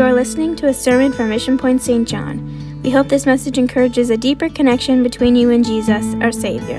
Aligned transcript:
You 0.00 0.06
are 0.06 0.14
listening 0.14 0.56
to 0.56 0.68
a 0.68 0.72
sermon 0.72 1.12
from 1.12 1.28
Mission 1.28 1.58
Point 1.58 1.82
St. 1.82 2.08
John. 2.08 2.80
We 2.82 2.88
hope 2.90 3.08
this 3.08 3.26
message 3.26 3.58
encourages 3.58 4.08
a 4.08 4.16
deeper 4.16 4.48
connection 4.48 5.02
between 5.02 5.36
you 5.36 5.50
and 5.50 5.62
Jesus, 5.62 6.14
our 6.22 6.32
Savior. 6.32 6.78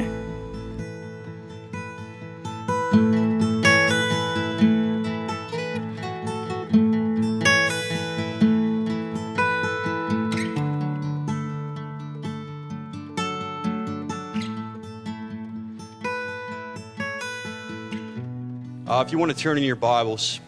Uh, 18.87 19.03
if 19.05 19.11
you 19.11 19.19
want 19.19 19.31
to 19.31 19.37
turn 19.37 19.59
in 19.59 19.63
your 19.63 19.75
Bibles 19.75 20.39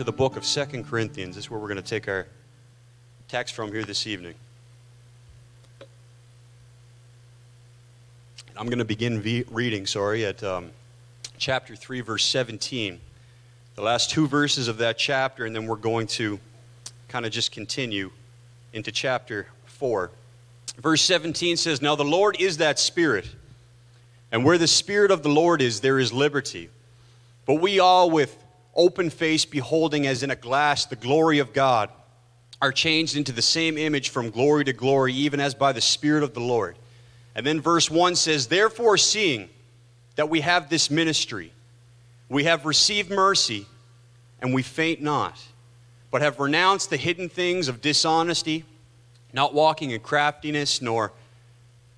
to 0.00 0.04
the 0.04 0.10
book 0.10 0.38
of 0.38 0.46
Second 0.46 0.88
Corinthians, 0.88 1.36
this 1.36 1.44
is 1.44 1.50
where 1.50 1.60
we're 1.60 1.68
going 1.68 1.76
to 1.76 1.82
take 1.82 2.08
our 2.08 2.26
text 3.28 3.54
from 3.54 3.70
here 3.70 3.84
this 3.84 4.06
evening. 4.06 4.32
I'm 8.56 8.64
going 8.64 8.78
to 8.78 8.86
begin 8.86 9.20
reading, 9.50 9.84
sorry, 9.84 10.24
at 10.24 10.42
um, 10.42 10.70
chapter 11.36 11.76
3, 11.76 12.00
verse 12.00 12.24
17. 12.24 12.98
The 13.74 13.82
last 13.82 14.08
two 14.08 14.26
verses 14.26 14.68
of 14.68 14.78
that 14.78 14.96
chapter, 14.96 15.44
and 15.44 15.54
then 15.54 15.66
we're 15.66 15.76
going 15.76 16.06
to 16.06 16.40
kind 17.08 17.26
of 17.26 17.32
just 17.32 17.52
continue 17.52 18.10
into 18.72 18.90
chapter 18.90 19.48
4. 19.66 20.10
Verse 20.78 21.02
17 21.02 21.58
says, 21.58 21.82
Now 21.82 21.94
the 21.94 22.04
Lord 22.04 22.40
is 22.40 22.56
that 22.56 22.78
Spirit, 22.78 23.28
and 24.32 24.46
where 24.46 24.56
the 24.56 24.66
Spirit 24.66 25.10
of 25.10 25.22
the 25.22 25.28
Lord 25.28 25.60
is, 25.60 25.82
there 25.82 25.98
is 25.98 26.10
liberty. 26.10 26.70
But 27.44 27.56
we 27.56 27.80
all, 27.80 28.10
with 28.10 28.39
open 28.80 29.10
face, 29.10 29.44
beholding 29.44 30.06
as 30.06 30.22
in 30.22 30.30
a 30.30 30.36
glass 30.36 30.86
the 30.86 30.96
glory 30.96 31.38
of 31.38 31.52
God, 31.52 31.90
are 32.62 32.72
changed 32.72 33.14
into 33.14 33.30
the 33.30 33.42
same 33.42 33.76
image 33.76 34.08
from 34.08 34.30
glory 34.30 34.64
to 34.64 34.72
glory, 34.72 35.12
even 35.12 35.38
as 35.38 35.54
by 35.54 35.72
the 35.72 35.80
Spirit 35.80 36.22
of 36.22 36.32
the 36.32 36.40
Lord. 36.40 36.76
And 37.34 37.44
then 37.44 37.60
verse 37.60 37.90
1 37.90 38.16
says, 38.16 38.48
Therefore, 38.48 38.96
seeing 38.96 39.50
that 40.16 40.30
we 40.30 40.40
have 40.40 40.70
this 40.70 40.90
ministry, 40.90 41.52
we 42.28 42.44
have 42.44 42.64
received 42.64 43.10
mercy, 43.10 43.66
and 44.40 44.54
we 44.54 44.62
faint 44.62 45.02
not, 45.02 45.38
but 46.10 46.22
have 46.22 46.40
renounced 46.40 46.88
the 46.88 46.96
hidden 46.96 47.28
things 47.28 47.68
of 47.68 47.82
dishonesty, 47.82 48.64
not 49.32 49.52
walking 49.52 49.90
in 49.90 50.00
craftiness, 50.00 50.80
nor 50.80 51.12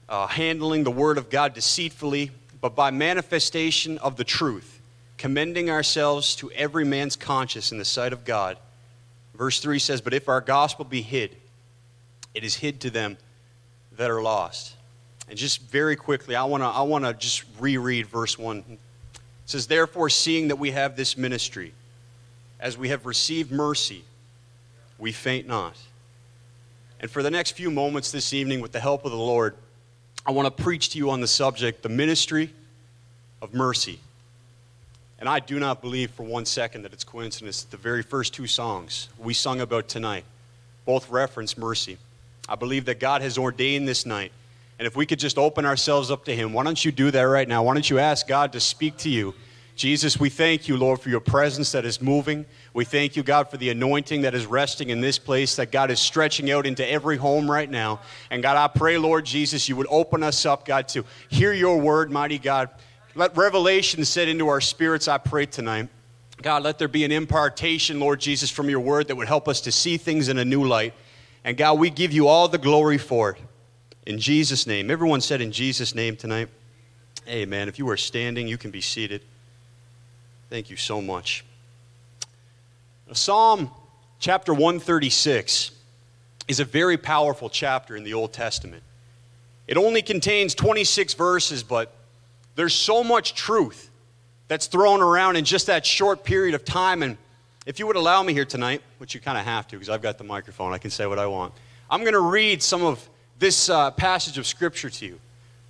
uh, 0.08 0.27
handling 0.27 0.83
the 0.83 0.91
word 0.91 1.17
of 1.17 1.30
God 1.30 1.55
deceitfully, 1.55 2.33
but 2.61 2.74
by 2.74 2.91
manifestation 2.91 3.98
of 3.98 4.17
the 4.17 4.24
truth 4.24 4.81
commending 5.22 5.70
ourselves 5.70 6.34
to 6.34 6.50
every 6.50 6.84
man's 6.84 7.14
conscience 7.14 7.70
in 7.70 7.78
the 7.78 7.84
sight 7.84 8.12
of 8.12 8.24
God. 8.24 8.58
Verse 9.36 9.60
3 9.60 9.78
says, 9.78 10.00
But 10.00 10.14
if 10.14 10.28
our 10.28 10.40
gospel 10.40 10.84
be 10.84 11.00
hid, 11.00 11.36
it 12.34 12.42
is 12.42 12.56
hid 12.56 12.80
to 12.80 12.90
them 12.90 13.16
that 13.92 14.10
are 14.10 14.20
lost. 14.20 14.74
And 15.28 15.38
just 15.38 15.62
very 15.62 15.94
quickly, 15.94 16.34
I 16.34 16.42
want 16.42 16.64
to 16.64 16.66
I 16.66 16.82
wanna 16.82 17.14
just 17.14 17.44
reread 17.60 18.08
verse 18.08 18.36
1. 18.36 18.64
It 18.68 18.80
says, 19.46 19.68
Therefore, 19.68 20.10
seeing 20.10 20.48
that 20.48 20.56
we 20.56 20.72
have 20.72 20.96
this 20.96 21.16
ministry, 21.16 21.72
as 22.58 22.76
we 22.76 22.88
have 22.88 23.06
received 23.06 23.52
mercy, 23.52 24.02
we 24.98 25.12
faint 25.12 25.46
not. 25.46 25.76
And 26.98 27.08
for 27.08 27.22
the 27.22 27.30
next 27.30 27.52
few 27.52 27.70
moments 27.70 28.10
this 28.10 28.34
evening, 28.34 28.60
with 28.60 28.72
the 28.72 28.80
help 28.80 29.04
of 29.04 29.12
the 29.12 29.18
Lord, 29.18 29.54
I 30.26 30.32
want 30.32 30.56
to 30.56 30.62
preach 30.64 30.88
to 30.90 30.98
you 30.98 31.10
on 31.10 31.20
the 31.20 31.28
subject, 31.28 31.84
the 31.84 31.88
ministry 31.88 32.52
of 33.40 33.54
mercy. 33.54 34.00
And 35.22 35.28
I 35.28 35.38
do 35.38 35.60
not 35.60 35.80
believe 35.80 36.10
for 36.10 36.24
one 36.24 36.44
second 36.44 36.82
that 36.82 36.92
it's 36.92 37.04
coincidence 37.04 37.62
that 37.62 37.70
the 37.70 37.76
very 37.76 38.02
first 38.02 38.34
two 38.34 38.48
songs 38.48 39.08
we 39.20 39.34
sung 39.34 39.60
about 39.60 39.86
tonight 39.86 40.24
both 40.84 41.08
reference 41.10 41.56
mercy. 41.56 41.96
I 42.48 42.56
believe 42.56 42.86
that 42.86 42.98
God 42.98 43.22
has 43.22 43.38
ordained 43.38 43.86
this 43.86 44.05
night. 44.05 44.32
And 44.80 44.86
if 44.88 44.96
we 44.96 45.06
could 45.06 45.20
just 45.20 45.38
open 45.38 45.64
ourselves 45.64 46.11
up 46.11 46.24
to 46.24 46.34
Him, 46.34 46.52
why 46.52 46.64
don't 46.64 46.84
you 46.84 46.90
do 46.90 47.12
that 47.12 47.22
right 47.22 47.46
now? 47.46 47.62
Why 47.62 47.74
don't 47.74 47.88
you 47.88 48.00
ask 48.00 48.27
God 48.27 48.52
to 48.55 48.58
speak 48.58 48.96
to 48.96 49.08
you? 49.08 49.32
Jesus, 49.77 50.18
we 50.18 50.28
thank 50.28 50.66
you, 50.66 50.77
Lord, 50.77 50.98
for 50.98 51.08
your 51.08 51.20
presence 51.20 51.70
that 51.70 51.84
is 51.84 52.02
moving. 52.02 52.44
We 52.74 52.84
thank 52.84 53.14
you, 53.14 53.22
God, 53.22 53.48
for 53.48 53.58
the 53.58 53.70
anointing 53.70 54.22
that 54.22 54.34
is 54.34 54.44
resting 54.44 54.90
in 54.90 55.00
this 55.00 55.20
place, 55.20 55.55
that 55.55 55.70
God 55.70 55.92
is 55.92 56.00
stretching 56.00 56.50
out 56.50 56.66
into 56.66 56.84
every 56.90 57.16
home 57.16 57.48
right 57.48 57.70
now. 57.70 58.00
And 58.32 58.42
God, 58.42 58.56
I 58.56 58.66
pray, 58.66 58.98
Lord 58.98 59.24
Jesus, 59.24 59.68
you 59.68 59.77
would 59.77 59.86
open 59.88 60.24
us 60.24 60.44
up, 60.44 60.66
God, 60.66 60.88
to 60.88 61.05
hear 61.28 61.52
your 61.52 61.78
word, 61.78 62.11
mighty 62.11 62.40
God. 62.40 62.70
Let 63.14 63.36
revelation 63.36 64.05
set 64.05 64.28
into 64.28 64.48
our 64.48 64.61
spirits, 64.61 65.06
I 65.06 65.18
pray 65.18 65.46
tonight. 65.46 65.89
God, 66.40 66.62
let 66.62 66.78
there 66.78 66.89
be 66.89 67.05
an 67.05 67.12
impartation, 67.12 68.00
Lord 68.00 68.20
Jesus, 68.20 68.50
from 68.50 68.70
your 68.70 68.80
word 68.80 69.08
that 69.08 69.17
would 69.17 69.28
help 69.28 69.48
us 69.48 69.61
to 69.62 69.73
see 69.73 69.96
things 69.96 70.28
in 70.28 70.39
a 70.39 70.45
new 70.45 70.64
light. 70.64 70.95
And 71.45 71.56
God, 71.56 71.78
we 71.78 71.90
give 71.90 72.12
you 72.12 72.27
all 72.27 72.48
the 72.48 72.58
glory 72.58 72.98
for 72.98 73.30
it. 73.30 73.39
In 74.06 74.18
Jesus' 74.18 74.67
name. 74.67 74.90
Everyone 74.90 75.20
said 75.20 75.40
in 75.40 75.52
Jesus' 75.52 75.95
name 75.95 76.17
tonight. 76.17 76.48
Amen. 77.28 77.68
If 77.68 77.78
you 77.78 77.89
are 77.90 77.96
standing, 77.96 78.48
you 78.48 78.58
can 78.58 78.70
be 78.70 78.80
seated. 78.80 79.23
Thank 80.50 80.70
you 80.70 80.77
so 80.77 81.00
much. 81.00 81.44
Psalm 83.12 83.70
chapter 84.18 84.55
136 84.55 85.70
is 86.48 86.61
a 86.61 86.64
very 86.64 86.96
powerful 86.96 87.50
chapter 87.50 87.94
in 87.94 88.05
the 88.05 88.14
Old 88.14 88.33
Testament. 88.33 88.83
It 89.67 89.77
only 89.77 90.02
contains 90.02 90.55
26 90.55 91.14
verses, 91.14 91.62
but 91.62 91.94
there's 92.55 92.74
so 92.74 93.02
much 93.02 93.35
truth 93.35 93.90
that's 94.48 94.67
thrown 94.67 95.01
around 95.01 95.36
in 95.36 95.45
just 95.45 95.67
that 95.67 95.86
short 95.86 96.24
period 96.24 96.55
of 96.55 96.64
time. 96.64 97.02
And 97.02 97.17
if 97.64 97.79
you 97.79 97.86
would 97.86 97.96
allow 97.96 98.23
me 98.23 98.33
here 98.33 98.45
tonight, 98.45 98.83
which 98.98 99.14
you 99.14 99.20
kind 99.20 99.39
of 99.39 99.45
have 99.45 99.67
to 99.68 99.77
because 99.77 99.89
I've 99.89 100.02
got 100.02 100.18
the 100.18 100.24
microphone, 100.24 100.73
I 100.73 100.79
can 100.79 100.91
say 100.91 101.07
what 101.07 101.18
I 101.18 101.27
want. 101.27 101.55
I'm 101.91 102.01
going 102.01 102.12
to 102.12 102.20
read 102.20 102.62
some 102.62 102.85
of 102.85 103.08
this 103.39 103.68
uh, 103.68 103.91
passage 103.92 104.39
of 104.39 104.46
Scripture 104.46 104.91
to 104.91 105.07
you. 105.07 105.20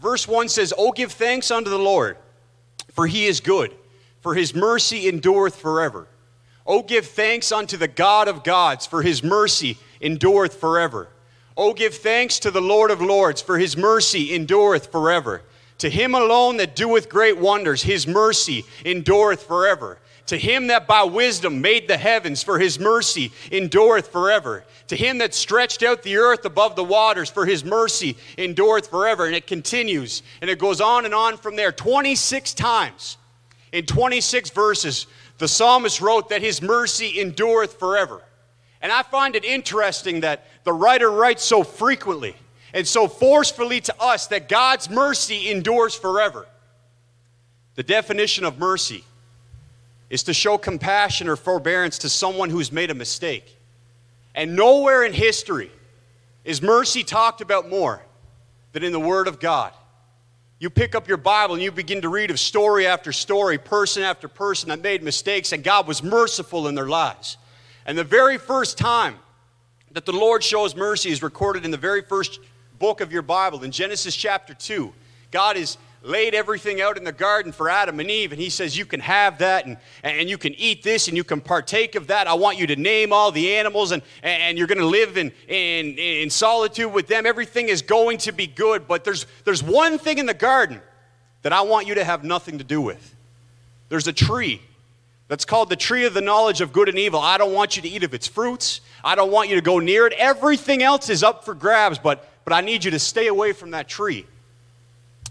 Verse 0.01 0.27
1 0.27 0.49
says, 0.49 0.75
Oh, 0.77 0.93
give 0.93 1.13
thanks 1.13 1.51
unto 1.51 1.71
the 1.71 1.79
Lord, 1.79 2.17
for 2.93 3.07
he 3.07 3.27
is 3.27 3.41
good, 3.41 3.73
for 4.21 4.35
his 4.35 4.55
mercy 4.55 5.09
endureth 5.09 5.57
forever. 5.57 6.07
Oh, 6.67 6.83
give 6.83 7.07
thanks 7.07 7.53
unto 7.53 7.77
the 7.77 7.89
God 7.89 8.29
of 8.29 8.45
gods, 8.45 8.87
for 8.87 9.03
his 9.03 9.23
mercy 9.23 9.79
endureth 10.01 10.55
forever. 10.55 11.09
Oh, 11.57 11.73
give 11.75 11.95
thanks 11.95 12.39
to 12.41 12.51
the 12.51 12.61
Lord 12.61 12.91
of 12.91 13.01
lords, 13.01 13.43
for 13.43 13.59
his 13.59 13.77
mercy 13.77 14.35
endureth 14.35 14.91
forever. 14.91 15.43
To 15.83 15.91
him 15.91 16.15
alone 16.15 16.59
that 16.59 16.77
doeth 16.77 17.09
great 17.09 17.39
wonders, 17.39 17.83
his 17.83 18.07
mercy 18.07 18.65
endureth 18.85 19.43
forever. 19.43 19.99
To 20.27 20.39
him 20.39 20.69
that 20.69 20.87
by 20.87 21.03
wisdom 21.03 21.61
made 21.61 21.89
the 21.89 21.97
heavens, 21.97 22.41
for 22.41 22.61
his 22.61 22.79
mercy 22.79 23.33
endureth 23.51 24.07
forever. 24.13 24.63
To 24.87 24.97
him 24.97 25.19
that 25.19 25.35
stretched 25.35 25.83
out 25.83 26.05
the 26.05 26.19
earth 26.19 26.45
above 26.45 26.77
the 26.77 26.85
waters, 26.85 27.31
for 27.31 27.47
his 27.47 27.65
mercy 27.65 28.17
endureth 28.39 28.91
forever. 28.91 29.27
And 29.27 29.35
it 29.35 29.49
continues, 29.49 30.23
and 30.41 30.49
it 30.49 30.61
goes 30.61 30.81
on 30.81 31.05
and 31.05 31.13
on 31.13 31.37
from 31.37 31.57
there. 31.57 31.73
26 31.73 32.55
times 32.55 33.19
in 33.73 33.85
26 33.85 34.51
verses, 34.51 35.09
the 35.39 35.49
psalmist 35.49 36.01
wrote 36.01 36.29
that 36.29 36.43
his 36.43 36.63
mercy 36.63 37.21
endureth 37.21 37.77
forever. 37.81 38.23
And 38.83 38.93
I 38.93 39.03
find 39.03 39.35
it 39.35 39.45
interesting 39.45 40.21
that 40.21 40.47
the 40.63 40.73
writer 40.73 41.11
writes 41.11 41.43
so 41.43 41.65
frequently 41.65 42.37
and 42.73 42.87
so 42.87 43.09
forcefully 43.09 43.81
to 43.83 43.95
us 44.01 44.29
that 44.29 44.49
God's 44.49 44.89
mercy 44.89 45.51
endures 45.51 45.95
forever. 45.95 46.47
The 47.75 47.83
definition 47.83 48.45
of 48.45 48.59
mercy 48.59 49.05
is 50.11 50.23
to 50.25 50.35
show 50.35 50.59
compassion 50.59 51.29
or 51.29 51.37
forbearance 51.37 51.99
to 51.99 52.09
someone 52.09 52.51
who's 52.51 52.71
made 52.71 52.91
a 52.91 52.95
mistake. 52.95 53.57
And 54.35 54.57
nowhere 54.57 55.05
in 55.05 55.13
history 55.13 55.71
is 56.45 56.61
mercy 56.61 57.05
talked 57.05 57.41
about 57.41 57.69
more 57.69 58.03
than 58.73 58.83
in 58.83 58.93
the 58.93 59.01
Word 59.01 59.29
of 59.29 59.41
God. 59.41 59.73
You 60.59 60.71
pick 60.71 60.95
up 60.95 61.09
your 61.09 61.17
Bible 61.17 61.55
and 61.55 61.63
you 61.63 61.73
begin 61.73 62.03
to 62.03 62.09
read 62.09 62.31
of 62.31 62.39
story 62.39 62.87
after 62.87 63.13
story, 63.13 63.59
person 63.59 64.03
after 64.03 64.29
person 64.29 64.69
that 64.69 64.81
made 64.81 65.03
mistakes, 65.03 65.53
and 65.53 65.65
God 65.65 65.87
was 65.87 66.03
merciful 66.03 66.69
in 66.69 66.75
their 66.75 66.89
lives. 66.89 67.37
And 67.85 67.99
the 67.99 68.05
very 68.05 68.39
first 68.39 68.79
time 68.79 69.17
that 69.93 70.07
the 70.07 70.13
Lord 70.13 70.45
shows 70.45 70.77
mercy 70.77 71.11
is 71.11 71.23
recorded 71.23 71.65
in 71.65 71.71
the 71.71 71.77
very 71.77 72.03
first 72.03 72.39
book 72.83 73.01
of 73.01 73.13
your 73.13 73.23
Bible, 73.23 73.63
in 73.63 73.71
Genesis 73.71 74.17
chapter 74.17 74.55
2, 74.55 74.93
God 75.31 75.57
has 75.57 75.79
laid 76.03 76.35
everything 76.35 76.81
out 76.81 76.99
in 76.99 77.05
the 77.05 77.13
garden 77.13 77.53
for 77.53 77.71
Adam 77.71 78.01
and 78.01 78.11
Eve, 78.11 78.33
and 78.33 78.41
He 78.41 78.51
says, 78.51 78.77
You 78.77 78.85
can 78.85 78.99
have 78.99 79.39
that, 79.39 79.67
and, 79.67 79.77
and 80.03 80.29
you 80.29 80.37
can 80.37 80.53
eat 80.55 80.83
this, 80.83 81.07
and 81.07 81.17
you 81.17 81.23
can 81.23 81.41
partake 81.41 81.95
of 81.95 82.09
that. 82.09 82.27
I 82.27 82.35
want 82.35 82.59
you 82.59 82.67
to 82.67 82.75
name 82.75 83.13
all 83.13 83.31
the 83.31 83.55
animals, 83.55 83.93
and, 83.93 84.03
and 84.25 84.59
you're 84.59 84.67
going 84.67 84.79
to 84.79 84.85
live 84.85 85.17
in, 85.17 85.31
in, 85.47 85.97
in 85.97 86.29
solitude 86.29 86.93
with 86.93 87.07
them. 87.07 87.25
Everything 87.25 87.69
is 87.69 87.83
going 87.83 88.19
to 88.19 88.33
be 88.33 88.49
good, 88.49 88.89
but 88.89 89.05
there's, 89.05 89.27
there's 89.45 89.63
one 89.63 89.97
thing 89.97 90.19
in 90.19 90.27
the 90.27 90.35
garden 90.35 90.81
that 91.43 91.53
I 91.53 91.61
want 91.61 91.87
you 91.87 91.95
to 91.95 92.03
have 92.03 92.25
nothing 92.25 92.59
to 92.59 92.65
do 92.65 92.81
with. 92.81 93.15
There's 93.91 94.09
a 94.09 94.13
tree 94.13 94.61
that's 95.29 95.45
called 95.45 95.69
the 95.69 95.77
tree 95.77 96.05
of 96.05 96.15
the 96.15 96.21
knowledge 96.21 96.61
of 96.61 96.73
good 96.73 96.89
and 96.89 96.99
evil. 96.99 97.21
I 97.21 97.39
don't 97.39 97.53
want 97.53 97.77
you 97.77 97.83
to 97.83 97.89
eat 97.89 98.03
of 98.03 98.13
its 98.13 98.27
fruits. 98.27 98.81
I 99.05 99.15
don't 99.15 99.31
want 99.31 99.51
you 99.51 99.55
to 99.55 99.63
go 99.63 99.79
near 99.79 100.09
it. 100.09 100.15
Everything 100.15 100.83
else 100.83 101.09
is 101.09 101.23
up 101.23 101.45
for 101.45 101.55
grabs, 101.55 102.01
but 102.01 102.29
but 102.45 102.53
I 102.53 102.61
need 102.61 102.85
you 102.85 102.91
to 102.91 102.99
stay 102.99 103.29
away 103.29 103.53
from 103.53 103.71
that 103.73 103.89
tree. 103.89 104.27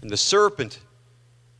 And 0.00 0.10
the 0.10 0.16
serpent 0.16 0.80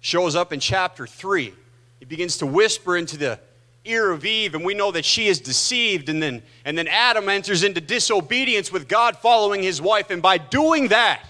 shows 0.00 0.34
up 0.34 0.52
in 0.52 0.60
chapter 0.60 1.06
3. 1.06 1.52
He 2.00 2.04
begins 2.04 2.38
to 2.38 2.46
whisper 2.46 2.96
into 2.96 3.16
the, 3.16 3.38
ear 3.84 4.10
of 4.10 4.24
Eve, 4.24 4.54
and 4.54 4.64
we 4.64 4.74
know 4.74 4.92
that 4.92 5.04
she 5.04 5.28
is 5.28 5.40
deceived, 5.40 6.08
and 6.08 6.22
then, 6.22 6.42
and 6.64 6.76
then 6.78 6.86
Adam 6.88 7.28
enters 7.28 7.64
into 7.64 7.80
disobedience 7.80 8.70
with 8.70 8.88
God 8.88 9.16
following 9.16 9.62
his 9.62 9.80
wife, 9.80 10.10
and 10.10 10.22
by 10.22 10.38
doing 10.38 10.88
that, 10.88 11.22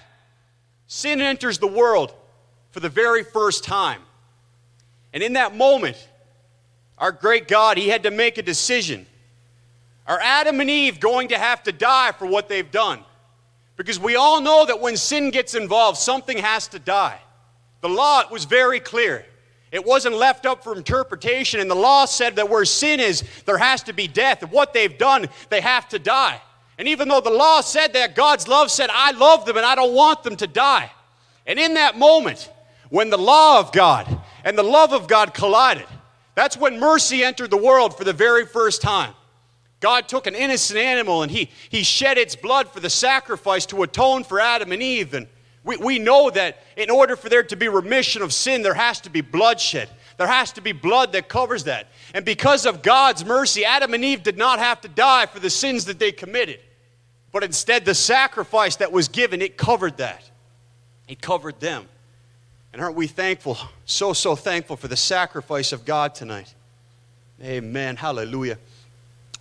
sin 0.87 1.21
enters 1.21 1.59
the 1.59 1.67
world 1.67 2.13
for 2.71 2.81
the 2.81 2.89
very 2.89 3.25
first 3.25 3.65
time. 3.65 4.03
And 5.13 5.23
in 5.23 5.35
that 5.35 5.57
moment, 5.57 6.09
our 6.99 7.13
great 7.13 7.49
God, 7.49 7.79
he 7.79 7.89
had 7.89 8.03
to 8.03 8.11
make 8.11 8.39
a 8.39 8.43
decision. 8.43 9.07
Are 10.07 10.21
Adam 10.21 10.61
and 10.61 10.69
Eve 10.69 11.01
going 11.01 11.29
to 11.29 11.39
have 11.39 11.63
to 11.65 11.73
die 11.73 12.13
for 12.13 12.27
what 12.27 12.49
they've 12.49 12.71
done? 12.71 13.01
Because 13.83 13.99
we 13.99 14.15
all 14.15 14.41
know 14.41 14.65
that 14.65 14.79
when 14.79 14.97
sin 14.97 15.33
gets 15.33 15.57
involved, 15.57 15.99
something 15.99 16.39
has 16.39 16.69
to 16.69 16.79
die. 16.79 17.19
The 17.81 17.89
law 17.89 18.23
was 18.31 18.45
very 18.45 18.79
clear. 18.79 19.27
It 19.73 19.85
wasn't 19.85 20.15
left 20.15 20.47
up 20.47 20.63
for 20.63 20.77
interpretation, 20.77 21.59
and 21.59 21.69
the 21.69 21.75
law 21.75 22.05
said 22.05 22.37
that 22.37 22.49
where 22.49 22.65
sin 22.65 23.01
is, 23.01 23.25
there 23.45 23.59
has 23.59 23.83
to 23.83 23.93
be 23.93 24.07
death. 24.07 24.49
What 24.49 24.73
they've 24.73 24.97
done, 24.97 25.27
they 25.49 25.61
have 25.61 25.89
to 25.89 25.99
die. 25.99 26.41
And 26.79 26.87
even 26.87 27.09
though 27.09 27.21
the 27.21 27.31
law 27.31 27.61
said 27.61 27.95
that, 27.95 28.15
God's 28.15 28.47
love 28.47 28.71
said, 28.71 28.89
I 28.89 29.11
love 29.11 29.47
them 29.47 29.57
and 29.57 29.67
I 29.67 29.75
don't 29.75 29.95
want 29.95 30.23
them 30.23 30.37
to 30.37 30.47
die. 30.47 30.89
And 31.45 31.59
in 31.59 31.75
that 31.75 31.99
moment, 31.99 32.53
when 32.89 33.11
the 33.11 33.19
law 33.19 33.59
of 33.59 33.73
God 33.73 34.07
and 34.45 34.57
the 34.57 34.63
love 34.63 34.93
of 34.93 35.09
God 35.09 35.35
collided, 35.35 35.89
that's 36.37 36.57
when 36.57 36.79
mercy 36.79 37.25
entered 37.25 37.51
the 37.51 37.57
world 37.57 37.99
for 37.99 38.05
the 38.05 38.13
very 38.13 38.47
first 38.47 38.81
time. 38.81 39.13
God 39.83 40.09
took 40.09 40.29
an 40.29 40.37
innocent 40.37 40.79
animal 40.79 41.23
and 41.23 41.31
he, 41.31 41.51
he 41.69 41.83
shed 41.83 42.17
its 42.17 42.37
blood 42.37 42.71
for 42.71 42.79
the 42.79 42.89
sacrifice 42.89 43.67
to 43.67 43.83
atone 43.83 44.23
for 44.23 44.41
Adam 44.41 44.71
and 44.71 44.81
Eve. 44.81 45.13
And 45.13 45.27
we, 45.65 45.77
we 45.77 45.99
know 45.99 46.31
that 46.31 46.63
in 46.77 46.89
order 46.89 47.17
for 47.17 47.29
there 47.29 47.43
to 47.43 47.57
be 47.57 47.69
remission 47.69 48.23
of 48.23 48.33
sin, 48.33 48.63
there 48.63 48.75
has 48.75 49.01
to 49.01 49.11
be 49.11 49.21
bloodshed. 49.21 49.91
There 50.19 50.29
has 50.29 50.53
to 50.53 50.61
be 50.61 50.71
blood 50.71 51.13
that 51.13 51.29
covers 51.29 51.65
that. 51.65 51.89
And 52.15 52.25
because 52.25 52.65
of 52.65 52.83
God's 52.83 53.25
mercy, 53.25 53.65
Adam 53.65 53.93
and 53.93 54.05
Eve 54.05 54.23
did 54.23 54.39
not 54.39 54.61
have 54.61 54.81
to 54.83 54.89
die 54.89 55.27
for 55.27 55.41
the 55.41 55.51
sins 55.51 55.87
that 55.87 55.99
they 55.99 56.13
committed. 56.13 56.61
But 57.33 57.43
instead, 57.43 57.85
the 57.85 57.95
sacrifice 57.95 58.77
that 58.77 58.93
was 58.93 59.09
given, 59.09 59.43
it 59.43 59.57
covered 59.57 59.97
that. 59.97 60.23
It 61.09 61.21
covered 61.21 61.59
them. 61.59 61.89
And 62.73 62.81
aren't 62.81 62.95
we 62.95 63.09
thankful, 63.09 63.59
so, 63.85 64.13
so 64.13 64.37
thankful 64.37 64.77
for 64.77 64.87
the 64.87 64.97
sacrifice 64.97 65.73
of 65.73 65.85
God 65.85 66.15
tonight? 66.15 66.55
Amen. 67.43 67.97
Hallelujah. 67.97 68.59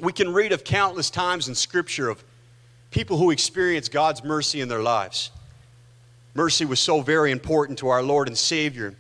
We 0.01 0.11
can 0.11 0.33
read 0.33 0.51
of 0.51 0.63
countless 0.63 1.11
times 1.11 1.47
in 1.47 1.53
Scripture 1.53 2.09
of 2.09 2.23
people 2.89 3.17
who 3.17 3.29
experience 3.29 3.87
God's 3.87 4.23
mercy 4.23 4.59
in 4.59 4.67
their 4.67 4.81
lives. 4.81 5.29
Mercy 6.33 6.65
was 6.65 6.79
so 6.79 7.01
very 7.01 7.31
important 7.31 7.77
to 7.79 7.89
our 7.89 8.01
Lord 8.01 8.27
and 8.27 8.37
Savior. 8.37 8.95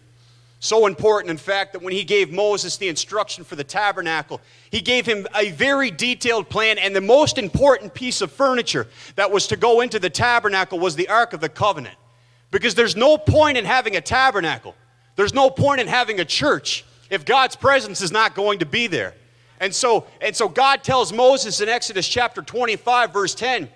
So 0.59 0.85
important, 0.85 1.31
in 1.31 1.37
fact, 1.37 1.73
that 1.73 1.81
when 1.81 1.91
he 1.91 2.03
gave 2.03 2.31
Moses 2.31 2.77
the 2.77 2.87
instruction 2.87 3.43
for 3.43 3.55
the 3.55 3.63
tabernacle, 3.63 4.41
he 4.69 4.79
gave 4.79 5.07
him 5.07 5.25
a 5.35 5.49
very 5.49 5.89
detailed 5.89 6.49
plan, 6.49 6.77
and 6.77 6.95
the 6.95 7.01
most 7.01 7.39
important 7.39 7.95
piece 7.95 8.21
of 8.21 8.31
furniture 8.31 8.87
that 9.15 9.31
was 9.31 9.47
to 9.47 9.57
go 9.57 9.81
into 9.81 9.97
the 9.97 10.09
tabernacle 10.09 10.77
was 10.77 10.95
the 10.95 11.09
Ark 11.09 11.33
of 11.33 11.41
the 11.41 11.49
Covenant. 11.49 11.95
Because 12.51 12.75
there's 12.75 12.95
no 12.95 13.17
point 13.17 13.57
in 13.57 13.65
having 13.65 13.95
a 13.95 14.01
tabernacle, 14.01 14.75
there's 15.15 15.33
no 15.33 15.49
point 15.49 15.81
in 15.81 15.87
having 15.87 16.19
a 16.19 16.25
church 16.25 16.85
if 17.09 17.25
God's 17.25 17.55
presence 17.55 18.01
is 18.01 18.11
not 18.11 18.35
going 18.35 18.59
to 18.59 18.65
be 18.67 18.85
there. 18.85 19.15
And 19.61 19.73
so, 19.73 20.07
and 20.19 20.35
so 20.35 20.49
God 20.49 20.83
tells 20.83 21.13
Moses 21.13 21.61
in 21.61 21.69
Exodus 21.69 22.07
chapter 22.07 22.41
25, 22.41 23.13
verse 23.13 23.35
10, 23.35 23.69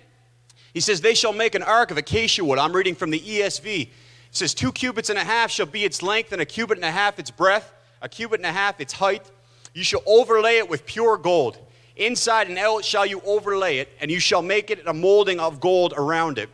he 0.74 0.80
says, 0.80 1.00
They 1.00 1.14
shall 1.14 1.32
make 1.32 1.54
an 1.54 1.62
ark 1.62 1.92
of 1.92 1.96
acacia 1.96 2.44
wood. 2.44 2.58
I'm 2.58 2.72
reading 2.72 2.96
from 2.96 3.10
the 3.10 3.20
ESV. 3.20 3.82
It 3.82 3.90
says, 4.32 4.52
Two 4.52 4.72
cubits 4.72 5.10
and 5.10 5.18
a 5.18 5.24
half 5.24 5.48
shall 5.48 5.64
be 5.64 5.84
its 5.84 6.02
length, 6.02 6.32
and 6.32 6.42
a 6.42 6.44
cubit 6.44 6.76
and 6.76 6.84
a 6.84 6.90
half 6.90 7.20
its 7.20 7.30
breadth, 7.30 7.72
a 8.02 8.08
cubit 8.08 8.40
and 8.40 8.46
a 8.46 8.52
half 8.52 8.80
its 8.80 8.94
height. 8.94 9.30
You 9.74 9.84
shall 9.84 10.02
overlay 10.06 10.56
it 10.56 10.68
with 10.68 10.86
pure 10.86 11.16
gold. 11.16 11.56
Inside 11.94 12.48
and 12.48 12.58
out 12.58 12.84
shall 12.84 13.06
you 13.06 13.22
overlay 13.24 13.78
it, 13.78 13.88
and 14.00 14.10
you 14.10 14.18
shall 14.18 14.42
make 14.42 14.72
it 14.72 14.82
a 14.88 14.92
molding 14.92 15.38
of 15.38 15.60
gold 15.60 15.94
around 15.96 16.38
it. 16.38 16.48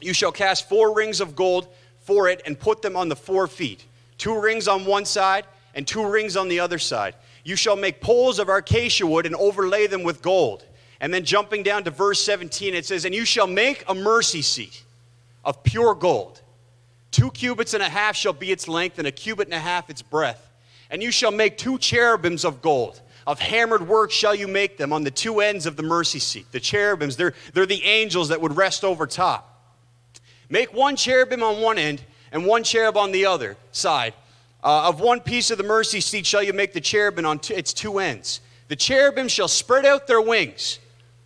You 0.00 0.12
shall 0.12 0.30
cast 0.30 0.68
four 0.68 0.94
rings 0.94 1.20
of 1.20 1.34
gold 1.34 1.66
for 1.98 2.28
it 2.28 2.42
and 2.46 2.56
put 2.56 2.80
them 2.82 2.96
on 2.96 3.08
the 3.08 3.16
four 3.16 3.48
feet, 3.48 3.84
two 4.18 4.40
rings 4.40 4.68
on 4.68 4.86
one 4.86 5.04
side 5.04 5.46
and 5.74 5.84
two 5.84 6.06
rings 6.08 6.36
on 6.36 6.46
the 6.46 6.60
other 6.60 6.78
side. 6.78 7.16
You 7.44 7.56
shall 7.56 7.76
make 7.76 8.00
poles 8.00 8.38
of 8.38 8.48
acacia 8.48 9.06
wood 9.06 9.26
and 9.26 9.34
overlay 9.34 9.86
them 9.86 10.02
with 10.02 10.22
gold. 10.22 10.64
And 11.00 11.14
then 11.14 11.24
jumping 11.24 11.62
down 11.62 11.84
to 11.84 11.90
verse 11.90 12.20
17, 12.24 12.74
it 12.74 12.84
says, 12.84 13.04
And 13.04 13.14
you 13.14 13.24
shall 13.24 13.46
make 13.46 13.84
a 13.88 13.94
mercy 13.94 14.42
seat 14.42 14.82
of 15.44 15.62
pure 15.62 15.94
gold. 15.94 16.42
Two 17.10 17.30
cubits 17.30 17.74
and 17.74 17.82
a 17.82 17.88
half 17.88 18.16
shall 18.16 18.32
be 18.32 18.50
its 18.50 18.68
length, 18.68 18.98
and 18.98 19.06
a 19.06 19.12
cubit 19.12 19.46
and 19.46 19.54
a 19.54 19.60
half 19.60 19.88
its 19.88 20.02
breadth. 20.02 20.44
And 20.90 21.02
you 21.02 21.10
shall 21.10 21.30
make 21.30 21.56
two 21.56 21.78
cherubims 21.78 22.44
of 22.44 22.60
gold. 22.60 23.00
Of 23.26 23.40
hammered 23.40 23.86
work 23.86 24.10
shall 24.10 24.34
you 24.34 24.48
make 24.48 24.78
them 24.78 24.92
on 24.92 25.04
the 25.04 25.10
two 25.10 25.40
ends 25.40 25.66
of 25.66 25.76
the 25.76 25.82
mercy 25.82 26.18
seat. 26.18 26.46
The 26.50 26.60
cherubims, 26.60 27.16
they're, 27.16 27.34
they're 27.52 27.66
the 27.66 27.84
angels 27.84 28.30
that 28.30 28.40
would 28.40 28.56
rest 28.56 28.84
over 28.84 29.06
top. 29.06 29.44
Make 30.48 30.72
one 30.72 30.96
cherubim 30.96 31.42
on 31.42 31.60
one 31.60 31.78
end 31.78 32.02
and 32.32 32.46
one 32.46 32.64
cherub 32.64 32.96
on 32.96 33.12
the 33.12 33.26
other 33.26 33.56
side. 33.70 34.14
Uh, 34.62 34.88
of 34.88 35.00
one 35.00 35.20
piece 35.20 35.50
of 35.50 35.58
the 35.58 35.64
mercy 35.64 36.00
seat 36.00 36.26
shall 36.26 36.42
you 36.42 36.52
make 36.52 36.72
the 36.72 36.80
cherubim 36.80 37.24
on 37.24 37.38
t- 37.38 37.54
its 37.54 37.72
two 37.72 37.98
ends. 37.98 38.40
The 38.68 38.76
cherubim 38.76 39.28
shall 39.28 39.48
spread 39.48 39.86
out 39.86 40.06
their 40.06 40.20
wings 40.20 40.78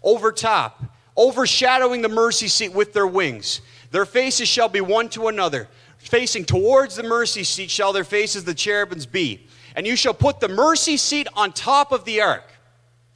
over 0.03 0.33
top, 0.33 0.85
overshadowing 1.17 2.03
the 2.03 2.09
mercy 2.09 2.49
seat 2.49 2.73
with 2.73 2.93
their 2.93 3.07
wings. 3.07 3.61
Their 3.91 4.07
faces 4.07 4.49
shall 4.49 4.69
be 4.69 4.81
one 4.81 5.09
to 5.11 5.29
another. 5.29 5.69
Facing 5.99 6.45
towards 6.45 6.97
the 6.97 7.03
mercy 7.03 7.45
seat 7.45 7.71
shall 7.71 7.93
their 7.93 8.05
faces, 8.05 8.45
the 8.45 8.55
cherubims, 8.55 9.07
be. 9.07 9.47
And 9.77 9.87
you 9.87 9.97
shall 9.97 10.15
put 10.15 10.41
the 10.41 10.49
mercy 10.49 10.97
seat 10.97 11.29
on 11.35 11.53
top 11.53 11.93
of 11.93 12.05
the 12.05 12.21
ark. 12.21 12.45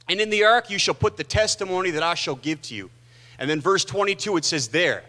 And 0.09 0.19
in 0.21 0.29
the 0.29 0.45
ark 0.45 0.69
you 0.69 0.79
shall 0.79 0.93
put 0.93 1.17
the 1.17 1.23
testimony 1.23 1.91
that 1.91 2.03
I 2.03 2.15
shall 2.15 2.35
give 2.35 2.61
to 2.63 2.75
you. 2.75 2.89
And 3.39 3.49
then 3.49 3.61
verse 3.61 3.85
22 3.85 4.37
it 4.37 4.45
says, 4.45 4.69
There 4.69 5.03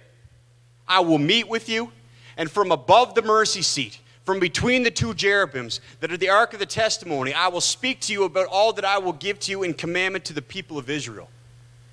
I 0.86 1.00
will 1.00 1.18
meet 1.18 1.48
with 1.48 1.68
you, 1.68 1.92
and 2.36 2.50
from 2.50 2.72
above 2.72 3.14
the 3.14 3.22
mercy 3.22 3.62
seat, 3.62 3.98
from 4.28 4.40
between 4.40 4.82
the 4.82 4.90
two 4.90 5.14
cherubims 5.14 5.80
that 6.00 6.12
are 6.12 6.18
the 6.18 6.28
ark 6.28 6.52
of 6.52 6.58
the 6.58 6.66
testimony, 6.66 7.32
I 7.32 7.48
will 7.48 7.62
speak 7.62 7.98
to 8.00 8.12
you 8.12 8.24
about 8.24 8.46
all 8.48 8.74
that 8.74 8.84
I 8.84 8.98
will 8.98 9.14
give 9.14 9.38
to 9.38 9.50
you 9.50 9.62
in 9.62 9.72
commandment 9.72 10.26
to 10.26 10.34
the 10.34 10.42
people 10.42 10.76
of 10.76 10.90
Israel. 10.90 11.30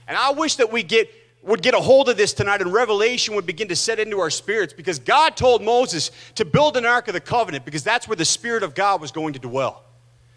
And 0.05 0.17
I 0.17 0.31
wish 0.31 0.57
that 0.57 0.69
we 0.69 0.83
get 0.83 1.09
would 1.43 1.61
get 1.61 1.73
a 1.73 1.79
hold 1.79 2.09
of 2.09 2.17
this 2.17 2.33
tonight 2.33 2.59
and 2.59 2.73
revelation 2.73 3.35
would 3.35 3.45
begin 3.45 3.69
to 3.69 3.75
set 3.77 3.99
into 3.99 4.19
our 4.19 4.29
spirits 4.29 4.73
because 4.73 4.99
God 4.99 5.37
told 5.37 5.63
Moses 5.63 6.11
to 6.33 6.43
build 6.43 6.75
an 6.75 6.85
ark 6.85 7.07
of 7.07 7.13
the 7.13 7.21
covenant 7.21 7.63
because 7.63 7.85
that's 7.85 8.05
where 8.05 8.17
the 8.17 8.25
spirit 8.25 8.63
of 8.63 8.75
God 8.75 8.99
was 8.99 9.13
going 9.13 9.31
to 9.31 9.39
dwell. 9.39 9.83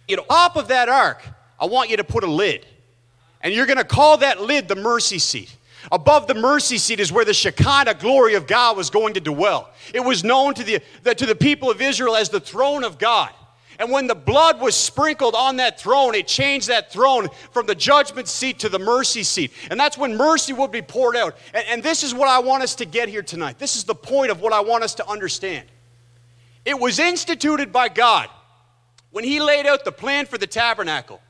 You 0.06 0.18
know, 0.18 0.24
top 0.30 0.54
of 0.54 0.68
that 0.68 0.88
ark, 0.88 1.26
I 1.58 1.66
want 1.66 1.90
you 1.90 1.96
to 1.96 2.04
put 2.04 2.22
a 2.22 2.30
lid. 2.30 2.64
And 3.40 3.52
you're 3.52 3.66
going 3.66 3.78
to 3.78 3.84
call 3.84 4.18
that 4.18 4.40
lid 4.40 4.68
the 4.68 4.76
mercy 4.76 5.18
seat. 5.18 5.56
Above 5.92 6.26
the 6.26 6.34
mercy 6.34 6.78
seat 6.78 7.00
is 7.00 7.12
where 7.12 7.24
the 7.24 7.34
Shekinah 7.34 7.94
glory 7.94 8.34
of 8.34 8.46
God 8.46 8.76
was 8.76 8.90
going 8.90 9.14
to 9.14 9.20
dwell. 9.20 9.70
It 9.94 10.00
was 10.00 10.24
known 10.24 10.54
to 10.54 10.64
the, 10.64 10.80
the 11.02 11.14
to 11.14 11.26
the 11.26 11.34
people 11.34 11.70
of 11.70 11.80
Israel 11.80 12.16
as 12.16 12.28
the 12.28 12.40
throne 12.40 12.84
of 12.84 12.98
God. 12.98 13.30
And 13.78 13.92
when 13.92 14.08
the 14.08 14.14
blood 14.14 14.60
was 14.60 14.74
sprinkled 14.74 15.36
on 15.36 15.56
that 15.56 15.78
throne, 15.80 16.16
it 16.16 16.26
changed 16.26 16.66
that 16.66 16.92
throne 16.92 17.28
from 17.52 17.66
the 17.66 17.76
judgment 17.76 18.26
seat 18.26 18.58
to 18.60 18.68
the 18.68 18.78
mercy 18.78 19.22
seat. 19.22 19.52
And 19.70 19.78
that's 19.78 19.96
when 19.96 20.16
mercy 20.16 20.52
would 20.52 20.72
be 20.72 20.82
poured 20.82 21.14
out. 21.14 21.36
And, 21.54 21.64
and, 21.68 21.82
this 21.82 22.02
is 22.02 22.12
what 22.12 22.28
I 22.28 22.40
want 22.40 22.64
us 22.64 22.74
to 22.76 22.84
get 22.84 23.08
here 23.08 23.22
tonight. 23.22 23.58
This 23.58 23.76
is 23.76 23.84
the 23.84 23.94
point 23.94 24.32
of 24.32 24.40
what 24.40 24.52
I 24.52 24.60
want 24.60 24.82
us 24.82 24.96
to 24.96 25.08
understand. 25.08 25.68
It 26.64 26.78
was 26.78 26.98
instituted 26.98 27.72
by 27.72 27.88
God 27.88 28.28
when 29.12 29.22
He 29.22 29.40
laid 29.40 29.64
out 29.64 29.84
the 29.84 29.92
plan 29.92 30.26
for 30.26 30.38
the 30.38 30.46
tabernacle 30.48 31.20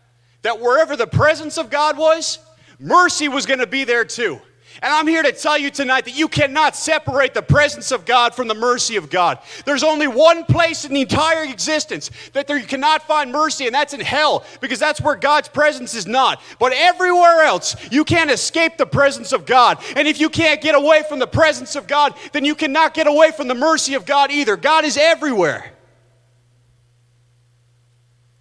that 0.40 0.59
wherever 0.59 0.97
the 0.97 1.07
presence 1.07 1.59
of 1.59 1.69
God 1.69 1.99
was, 1.99 2.38
mercy 2.78 3.28
was 3.28 3.47
going 3.47 3.61
to 3.61 3.66
be 3.66 3.85
there 3.85 4.04
too. 4.04 4.40
And 4.80 4.92
I'm 4.92 5.08
here 5.08 5.23
to 5.23 5.32
tell 5.32 5.58
you 5.58 5.70
tonight 5.70 6.04
that 6.04 6.16
you 6.16 6.28
cannot 6.28 6.76
separate 6.76 7.35
the 7.35 7.42
presence 7.42 7.90
of 7.90 8.04
God 8.04 8.35
from 8.35 8.47
the 8.47 8.54
mercy 8.54 8.94
of 8.94 9.11
God. 9.11 9.40
There's 9.64 9.82
only 9.82 10.06
one 10.06 10.44
place 10.44 10.85
in 10.85 10.92
the 10.92 11.00
entire 11.00 11.42
existence 11.42 12.11
that 12.32 12.47
there 12.47 12.58
you 12.58 12.66
cannot 12.66 13.02
find 13.02 13.32
mercy, 13.32 13.66
and 13.66 13.75
that's 13.75 13.92
in 13.92 14.00
hell, 14.00 14.44
because 14.61 14.78
that's 14.78 15.00
where 15.00 15.16
God's 15.16 15.49
presence 15.49 15.94
is 15.94 16.06
not. 16.06 16.40
But 16.61 16.73
everywhere 16.75 17.42
else, 17.42 17.75
you 17.90 18.04
can't 18.04 18.30
escape 18.30 18.76
the 18.76 18.87
presence 18.87 19.32
of 19.32 19.47
God. 19.47 19.82
And 19.97 20.06
if 20.06 20.20
you 20.20 20.28
can't 20.28 20.61
get 20.61 20.76
away 20.76 21.02
from 21.08 21.18
the 21.18 21.26
presence 21.26 21.75
of 21.75 21.88
God, 21.88 22.14
then 22.32 22.44
you 22.44 22.54
cannot 22.54 22.94
get 22.94 23.08
away 23.08 23.32
from 23.32 23.49
the 23.49 23.54
mercy 23.54 23.94
of 23.94 24.06
God 24.06 24.30
either. 24.30 24.56
God 24.56 24.85
is 24.85 24.97
everywhere. 24.97 25.73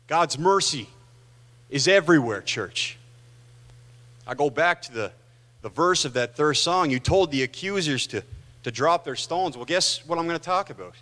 God's 0.05 0.37
mercy 0.37 0.87
is 1.69 1.87
everywhere, 1.87 2.41
church. 2.41 2.96
I 4.27 4.33
go 4.33 4.49
back 4.49 4.81
to 4.83 4.91
the 4.91 5.11
the 5.61 5.69
verse 5.69 6.05
of 6.05 6.13
that 6.13 6.35
third 6.35 6.53
song, 6.53 6.89
you 6.89 6.99
told 6.99 7.31
the 7.31 7.43
accusers 7.43 8.07
to, 8.07 8.23
to 8.63 8.71
drop 8.71 9.03
their 9.03 9.15
stones. 9.15 9.57
Well, 9.57 9.65
guess 9.65 10.05
what 10.05 10.19
I'm 10.19 10.25
going 10.27 10.39
to 10.39 10.45
talk 10.45 10.69
about? 10.69 10.95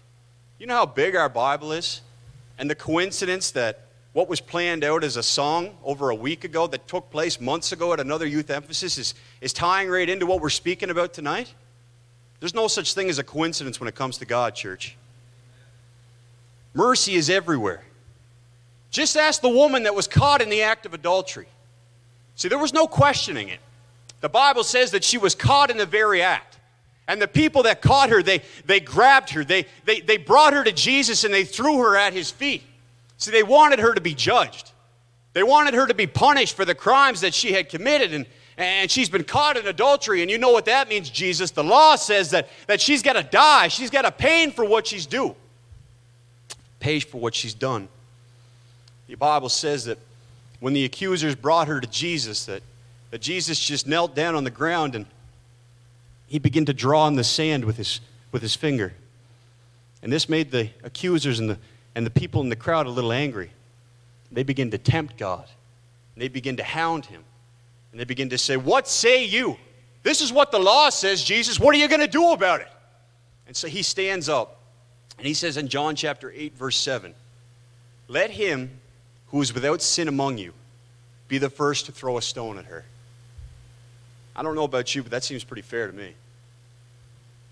You 0.60 0.66
know 0.66 0.76
how 0.76 0.86
big 0.86 1.16
our 1.16 1.30
Bible 1.30 1.72
is? 1.72 2.02
And 2.58 2.70
the 2.70 2.76
coincidence 2.76 3.52
that 3.52 3.82
what 4.14 4.30
was 4.30 4.40
planned 4.40 4.86
out 4.86 5.04
as 5.04 5.18
a 5.18 5.24
song 5.24 5.78
over 5.84 6.10
a 6.10 6.16
week 6.16 6.46
ago 6.46 6.68
that 6.68 6.88
took 6.88 7.12
place 7.12 7.42
months 7.42 7.74
ago 7.74 7.92
at 7.92 8.00
another 8.00 8.26
youth 8.26 8.50
emphasis 8.50 8.98
is, 8.98 9.14
is 9.42 9.52
tying 9.52 9.90
right 9.90 10.10
into 10.10 10.26
what 10.26 10.40
we're 10.40 10.50
speaking 10.50 10.90
about 10.90 11.14
tonight? 11.14 11.54
There's 12.40 12.56
no 12.56 12.68
such 12.68 12.94
thing 12.94 13.10
as 13.10 13.20
a 13.20 13.24
coincidence 13.24 13.80
when 13.80 13.90
it 13.90 13.96
comes 13.96 14.18
to 14.20 14.26
God, 14.26 14.56
church. 14.56 14.96
Mercy 16.74 17.16
is 17.16 17.30
everywhere. 17.30 17.84
Just 18.90 19.18
ask 19.18 19.42
the 19.42 19.50
woman 19.50 19.84
that 19.84 19.94
was 19.94 20.08
caught 20.08 20.42
in 20.42 20.50
the 20.50 20.62
act 20.62 20.86
of 20.86 20.94
adultery. 20.94 21.48
See, 22.36 22.48
there 22.48 22.58
was 22.58 22.74
no 22.74 22.88
questioning 22.88 23.50
it. 23.50 23.60
The 24.22 24.30
Bible 24.30 24.64
says 24.64 24.92
that 24.92 25.04
she 25.04 25.18
was 25.18 25.36
caught 25.36 25.70
in 25.70 25.78
the 25.78 25.86
very 25.86 26.22
act. 26.22 26.58
And 27.08 27.22
the 27.22 27.28
people 27.28 27.64
that 27.64 27.82
caught 27.82 28.10
her, 28.10 28.24
they, 28.24 28.42
they 28.66 28.80
grabbed 28.80 29.30
her, 29.32 29.44
they, 29.44 29.68
they, 29.86 30.02
they 30.02 30.18
brought 30.18 30.54
her 30.54 30.64
to 30.64 30.72
Jesus, 30.72 31.24
and 31.24 31.34
they 31.34 31.44
threw 31.44 31.78
her 31.80 31.96
at 31.96 32.14
his 32.14 32.32
feet. 32.32 32.64
See, 33.18 33.32
they 33.32 33.44
wanted 33.44 33.80
her 33.80 33.94
to 33.94 34.02
be 34.02 34.16
judged. 34.16 34.72
They 35.34 35.44
wanted 35.44 35.74
her 35.76 35.86
to 35.86 35.94
be 35.94 36.08
punished 36.08 36.56
for 36.56 36.66
the 36.66 36.76
crimes 36.76 37.22
that 37.22 37.34
she 37.34 37.54
had 37.54 37.70
committed. 37.70 38.14
And, 38.14 38.26
and 38.58 38.90
she's 38.90 39.10
been 39.10 39.24
caught 39.24 39.58
in 39.58 39.68
adultery. 39.68 40.22
And 40.22 40.32
you 40.32 40.38
know 40.38 40.52
what 40.52 40.66
that 40.66 40.90
means, 40.90 41.10
Jesus. 41.10 41.52
The 41.52 41.64
law 41.64 41.96
says 41.96 42.32
that, 42.32 42.50
that 42.68 42.82
she's 42.82 43.04
got 43.04 43.14
to 43.14 43.24
die, 43.24 43.68
she's 43.68 43.90
got 43.90 44.04
to 44.04 44.12
pay 44.12 44.50
for 44.50 44.66
what 44.66 44.88
she's 44.88 45.06
due, 45.06 45.36
pay 46.80 47.00
for 47.00 47.20
what 47.20 47.36
she's 47.36 47.54
done. 47.54 47.88
The 49.08 49.16
Bible 49.16 49.50
says 49.50 49.86
that 49.86 50.00
when 50.66 50.74
the 50.74 50.84
accusers 50.84 51.36
brought 51.36 51.68
her 51.68 51.80
to 51.80 51.86
Jesus, 51.86 52.46
that, 52.46 52.64
that 53.12 53.22
Jesus 53.22 53.60
just 53.64 53.86
knelt 53.86 54.16
down 54.16 54.34
on 54.34 54.44
the 54.44 54.50
ground 54.50 54.96
and 54.96 55.06
he 56.26 56.40
began 56.40 56.66
to 56.66 56.74
draw 56.74 57.08
in 57.08 57.14
the 57.14 57.24
sand 57.24 57.64
with 57.66 57.78
his, 57.78 58.00
with 58.32 58.42
his 58.42 58.56
finger. 58.56 58.92
And 60.02 60.12
this 60.12 60.28
made 60.28 60.50
the 60.50 60.72
accusers 60.84 61.40
and 61.40 61.52
the, 61.52 61.60
and 61.94 62.04
the 62.04 62.10
people 62.10 62.42
in 62.42 62.50
the 62.50 62.56
crowd 62.56 62.88
a 62.88 62.90
little 62.90 63.12
angry. 63.12 63.52
They 64.32 64.42
began 64.42 64.72
to 64.72 64.80
tempt 64.80 65.18
God. 65.18 65.48
They 66.18 66.30
began 66.30 66.58
to 66.58 66.64
hound 66.64 67.06
him. 67.06 67.24
And 67.92 68.00
they 68.00 68.06
begin 68.06 68.32
to 68.32 68.38
say, 68.40 68.58
What 68.58 68.88
say 68.88 69.24
you? 69.24 69.58
This 70.02 70.20
is 70.20 70.34
what 70.34 70.52
the 70.52 70.58
law 70.58 70.90
says, 70.90 71.24
Jesus. 71.24 71.60
What 71.60 71.76
are 71.76 71.78
you 71.78 71.88
going 71.88 72.02
to 72.02 72.08
do 72.08 72.32
about 72.32 72.62
it? 72.62 72.70
And 73.46 73.56
so 73.56 73.68
he 73.68 73.84
stands 73.84 74.30
up 74.30 74.62
and 75.20 75.28
he 75.28 75.36
says 75.36 75.58
in 75.58 75.68
John 75.68 75.96
chapter 75.96 76.32
8, 76.36 76.58
verse 76.58 76.80
7, 76.80 77.14
Let 78.08 78.32
him 78.32 78.80
who 79.36 79.42
is 79.42 79.54
without 79.54 79.82
sin 79.82 80.08
among 80.08 80.38
you 80.38 80.54
be 81.28 81.38
the 81.38 81.50
first 81.50 81.88
to 81.88 81.92
throw 81.92 82.18
a 82.18 82.22
stone 82.22 82.58
at 82.58 82.64
her. 82.64 82.86
I 84.34 84.42
don't 84.42 84.56
know 84.56 84.64
about 84.64 84.96
you, 84.96 85.04
but 85.04 85.12
that 85.12 85.26
seems 85.26 85.44
pretty 85.44 85.62
fair 85.62 85.88
to 85.88 85.94
me. 85.94 86.06
If 86.06 86.14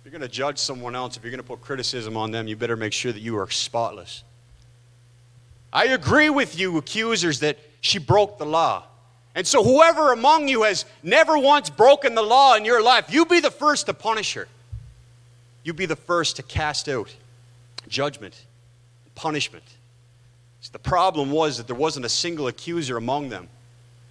you're 0.06 0.18
going 0.18 0.22
to 0.22 0.34
judge 0.34 0.58
someone 0.60 0.96
else, 0.96 1.18
if 1.18 1.24
you're 1.24 1.32
going 1.32 1.42
to 1.42 1.46
put 1.46 1.60
criticism 1.60 2.16
on 2.16 2.32
them, 2.32 2.48
you 2.48 2.56
better 2.56 2.78
make 2.78 2.94
sure 2.94 3.12
that 3.12 3.20
you 3.20 3.38
are 3.38 3.50
spotless. 3.50 4.24
I 5.74 5.88
agree 5.88 6.30
with 6.30 6.58
you, 6.58 6.78
accusers, 6.78 7.42
that 7.42 7.58
she 7.82 8.00
broke 8.00 8.38
the 8.38 8.46
law. 8.46 8.86
And 9.36 9.46
so, 9.46 9.62
whoever 9.62 10.14
among 10.14 10.48
you 10.48 10.64
has 10.64 10.86
never 11.04 11.38
once 11.38 11.70
broken 11.70 12.16
the 12.16 12.24
law 12.24 12.56
in 12.56 12.64
your 12.64 12.82
life, 12.82 13.14
you 13.14 13.26
be 13.26 13.42
the 13.42 13.52
first 13.52 13.88
to 13.88 13.94
punish 13.94 14.36
her. 14.36 14.48
You 15.66 15.74
be 15.74 15.86
the 15.86 15.98
first 15.98 16.38
to 16.38 16.44
cast 16.44 16.88
out 16.88 17.14
judgment, 17.90 18.42
punishment. 19.16 19.66
So 20.64 20.70
the 20.72 20.80
problem 20.80 21.30
was 21.30 21.58
that 21.58 21.68
there 21.68 21.76
wasn't 21.76 22.06
a 22.06 22.10
single 22.10 22.48
accuser 22.48 22.96
among 22.96 23.28
them 23.28 23.50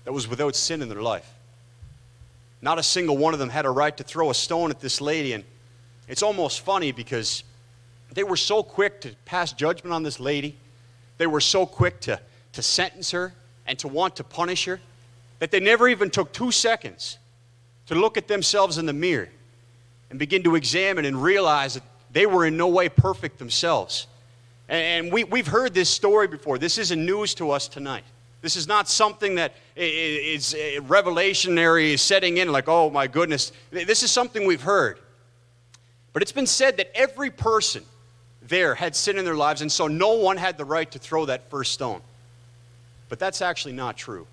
that 0.05 0.13
was 0.13 0.29
without 0.29 0.55
sin 0.55 0.83
in 0.83 0.91
their 0.91 1.01
life. 1.01 1.27
Not 2.61 2.79
a 2.79 2.83
single 2.83 3.17
one 3.17 3.33
of 3.33 3.41
them 3.41 3.49
had 3.49 3.65
a 3.65 3.71
right 3.71 3.97
to 3.97 4.05
throw 4.05 4.29
a 4.29 4.35
stone 4.35 4.69
at 4.69 4.79
this 4.79 5.01
lady. 5.01 5.33
And 5.33 5.45
it's 6.09 6.23
almost 6.23 6.61
funny 6.61 6.93
because 6.93 7.43
they 8.13 8.23
were 8.23 8.37
so 8.37 8.63
quick 8.63 9.01
to 9.01 9.15
pass 9.25 9.55
judgment 9.55 9.95
on 9.95 10.03
this 10.03 10.21
lady, 10.21 10.55
they 11.17 11.27
were 11.27 11.41
so 11.41 11.65
quick 11.65 12.01
to, 12.01 12.21
to 12.53 12.61
sentence 12.61 13.13
her 13.13 13.33
and 13.67 13.79
to 13.79 13.89
want 13.89 14.17
to 14.17 14.25
punish 14.25 14.67
her 14.67 14.79
that 15.39 15.53
they 15.53 15.59
never 15.59 15.89
even 15.89 16.11
took 16.11 16.35
two 16.35 16.53
seconds 16.53 17.17
to 17.87 17.95
look 17.95 18.19
at 18.19 18.29
themselves 18.29 18.77
in 18.77 18.85
the 18.85 18.93
mirror 18.93 19.31
and 20.11 20.19
begin 20.19 20.43
to 20.43 20.55
examine 20.57 21.07
and 21.07 21.23
realize 21.23 21.75
that 21.75 21.83
they 22.13 22.27
were 22.27 22.45
in 22.45 22.59
no 22.59 22.69
way 22.69 22.91
perfect 22.91 23.39
themselves. 23.39 24.07
And 24.73 25.13
we, 25.13 25.25
we've 25.25 25.47
heard 25.47 25.75
this 25.75 25.91
story 25.91 26.27
before. 26.27 26.57
This 26.57 26.79
isn't 26.79 27.05
news 27.05 27.35
to 27.35 27.51
us 27.51 27.69
tonight. 27.69 28.05
This 28.41 28.57
is 28.57 28.67
not 28.67 28.89
something 28.89 29.35
that 29.35 29.53
is 29.77 30.55
uh, 30.55 30.81
revelationary, 30.85 31.93
is 31.93 32.01
setting 32.01 32.39
in 32.39 32.51
like, 32.51 32.69
oh 32.69 32.89
my 32.89 33.07
goodness. 33.07 33.53
This 33.71 34.03
is 34.03 34.11
something 34.11 34.47
we've 34.47 34.63
heard. 34.63 34.99
But 36.15 36.23
it's 36.23 36.33
been 36.33 36.47
said 36.47 36.79
that 36.79 36.91
every 36.97 37.29
person 37.29 37.85
there 38.41 38.75
had 38.75 38.97
sin 38.97 39.19
in 39.19 39.27
their 39.27 39.37
lives, 39.37 39.61
and 39.61 39.71
so 39.71 39.89
no 39.89 40.15
one 40.15 40.39
had 40.39 40.57
the 40.57 40.65
right 40.65 40.91
to 40.91 40.99
throw 40.99 41.27
that 41.27 41.51
first 41.51 41.73
stone. 41.73 42.01
But 43.11 43.19
that's 43.19 43.43
actually 43.43 43.75
not 43.75 43.99
true. 43.99 44.27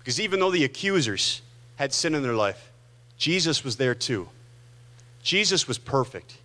Because 0.00 0.20
even 0.20 0.38
though 0.38 0.50
the 0.50 0.64
accusers 0.64 1.40
had 1.76 1.94
sin 1.94 2.14
in 2.14 2.22
their 2.22 2.34
life, 2.34 2.70
Jesus 3.16 3.64
was 3.64 3.76
there 3.76 3.94
too. 3.94 4.28
Jesus 5.22 5.66
was 5.66 5.78
perfect. 5.78 6.36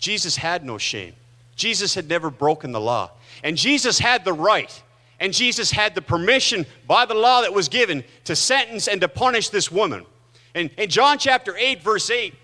Jesus 0.00 0.34
had 0.34 0.64
no 0.64 0.76
shame. 0.76 1.14
Jesus 1.56 1.94
had 1.94 2.08
never 2.08 2.30
broken 2.30 2.72
the 2.72 2.80
law. 2.80 3.10
And 3.42 3.56
Jesus 3.56 3.98
had 3.98 4.24
the 4.24 4.32
right 4.32 4.82
and 5.22 5.32
Jesus 5.32 5.70
had 5.70 5.94
the 5.94 6.02
permission 6.02 6.66
by 6.88 7.06
the 7.06 7.14
law 7.14 7.42
that 7.42 7.54
was 7.54 7.68
given 7.68 8.02
to 8.24 8.34
sentence 8.34 8.88
and 8.88 9.00
to 9.02 9.06
punish 9.06 9.50
this 9.50 9.70
woman. 9.70 10.04
And 10.52 10.68
in 10.76 10.90
John 10.90 11.16
chapter 11.16 11.56
8, 11.56 11.80
verse 11.80 12.10
8, 12.10 12.34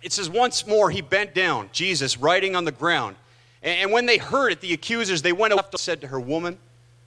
it 0.00 0.14
says, 0.14 0.30
Once 0.30 0.66
more 0.66 0.90
he 0.90 1.02
bent 1.02 1.34
down, 1.34 1.68
Jesus 1.70 2.16
writing 2.16 2.56
on 2.56 2.64
the 2.64 2.72
ground. 2.72 3.16
And 3.62 3.92
when 3.92 4.06
they 4.06 4.16
heard 4.16 4.52
it, 4.52 4.62
the 4.62 4.72
accusers, 4.72 5.20
they 5.20 5.34
went 5.34 5.52
up 5.52 5.70
and 5.70 5.78
said 5.78 6.00
to 6.00 6.06
her, 6.06 6.18
Woman, 6.18 6.56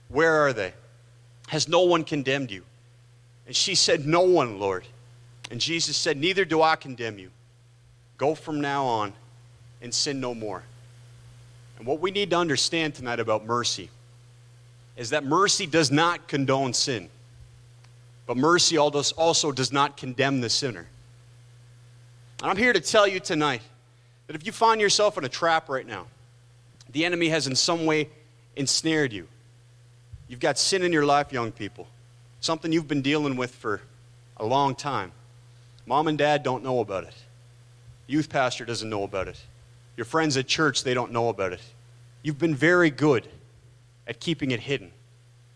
where 0.08 0.46
are 0.46 0.52
they? 0.52 0.72
Has 1.48 1.66
no 1.66 1.80
one 1.80 2.04
condemned 2.04 2.52
you? 2.52 2.62
And 3.48 3.56
she 3.56 3.74
said, 3.74 4.06
No 4.06 4.20
one, 4.20 4.60
Lord. 4.60 4.86
And 5.50 5.60
Jesus 5.60 5.96
said, 5.96 6.16
Neither 6.16 6.44
do 6.44 6.62
I 6.62 6.76
condemn 6.76 7.18
you. 7.18 7.32
Go 8.18 8.36
from 8.36 8.60
now 8.60 8.84
on 8.84 9.14
and 9.80 9.92
sin 9.92 10.20
no 10.20 10.32
more. 10.32 10.62
And 11.82 11.88
what 11.88 11.98
we 11.98 12.12
need 12.12 12.30
to 12.30 12.36
understand 12.36 12.94
tonight 12.94 13.18
about 13.18 13.44
mercy 13.44 13.90
is 14.96 15.10
that 15.10 15.24
mercy 15.24 15.66
does 15.66 15.90
not 15.90 16.28
condone 16.28 16.74
sin, 16.74 17.08
but 18.24 18.36
mercy 18.36 18.78
also 18.78 19.50
does 19.50 19.72
not 19.72 19.96
condemn 19.96 20.40
the 20.40 20.48
sinner. 20.48 20.86
And 22.40 22.48
I'm 22.52 22.56
here 22.56 22.72
to 22.72 22.78
tell 22.78 23.08
you 23.08 23.18
tonight 23.18 23.62
that 24.28 24.36
if 24.36 24.46
you 24.46 24.52
find 24.52 24.80
yourself 24.80 25.18
in 25.18 25.24
a 25.24 25.28
trap 25.28 25.68
right 25.68 25.84
now, 25.84 26.06
the 26.92 27.04
enemy 27.04 27.30
has 27.30 27.48
in 27.48 27.56
some 27.56 27.84
way 27.84 28.08
ensnared 28.54 29.12
you. 29.12 29.26
You've 30.28 30.38
got 30.38 30.58
sin 30.58 30.84
in 30.84 30.92
your 30.92 31.04
life, 31.04 31.32
young 31.32 31.50
people, 31.50 31.88
something 32.40 32.70
you've 32.70 32.86
been 32.86 33.02
dealing 33.02 33.34
with 33.34 33.52
for 33.56 33.80
a 34.36 34.46
long 34.46 34.76
time. 34.76 35.10
Mom 35.84 36.06
and 36.06 36.16
dad 36.16 36.44
don't 36.44 36.62
know 36.62 36.78
about 36.78 37.02
it. 37.02 37.14
Youth 38.06 38.28
pastor 38.28 38.64
doesn't 38.64 38.88
know 38.88 39.02
about 39.02 39.26
it. 39.26 39.40
Your 39.96 40.04
friends 40.04 40.36
at 40.36 40.46
church, 40.46 40.84
they 40.84 40.94
don't 40.94 41.12
know 41.12 41.28
about 41.28 41.52
it. 41.52 41.60
You've 42.22 42.38
been 42.38 42.54
very 42.54 42.90
good 42.90 43.28
at 44.06 44.20
keeping 44.20 44.50
it 44.50 44.60
hidden. 44.60 44.90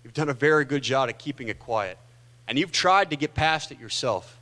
You've 0.05 0.15
done 0.15 0.29
a 0.29 0.35
very 0.35 0.65
good 0.65 0.83
job 0.83 1.09
at 1.09 1.19
keeping 1.19 1.49
it 1.49 1.59
quiet. 1.59 1.99
And 2.49 2.59
you've 2.59 2.73
tried 2.73 3.11
to 3.11 3.17
get 3.17 3.35
past 3.35 3.73
it 3.73 3.81
yourself. 3.81 4.39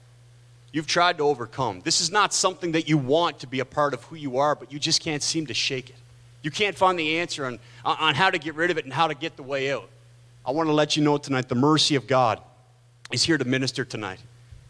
You've 0.73 0.87
tried 0.87 1.19
to 1.19 1.25
overcome. 1.25 1.81
This 1.85 2.01
is 2.01 2.11
not 2.11 2.35
something 2.35 2.73
that 2.73 2.89
you 2.89 2.99
want 2.99 3.39
to 3.41 3.47
be 3.47 3.61
a 3.61 3.65
part 3.65 3.95
of 3.95 4.03
who 4.05 4.17
you 4.17 4.39
are, 4.39 4.55
but 4.55 4.73
you 4.73 4.79
just 4.79 5.01
can't 5.01 5.23
seem 5.23 5.47
to 5.47 5.55
shake 5.55 5.89
it. 5.91 5.97
You 6.43 6.51
can't 6.51 6.77
find 6.77 6.99
the 6.99 7.19
answer 7.19 7.47
on, 7.47 7.59
on 7.85 8.15
how 8.15 8.29
to 8.29 8.39
get 8.39 8.55
rid 8.55 8.71
of 8.71 8.77
it 8.77 8.85
and 8.85 8.93
how 8.93 9.07
to 9.07 9.15
get 9.15 9.37
the 9.37 9.43
way 9.43 9.73
out. 9.73 9.89
I 10.45 10.51
want 10.51 10.69
to 10.69 10.73
let 10.73 10.97
you 10.97 11.03
know 11.03 11.17
tonight 11.17 11.49
the 11.49 11.55
mercy 11.55 11.95
of 11.95 12.07
God 12.07 12.41
is 13.11 13.23
here 13.23 13.39
to 13.39 13.45
minister 13.45 13.85
tonight. 13.85 14.19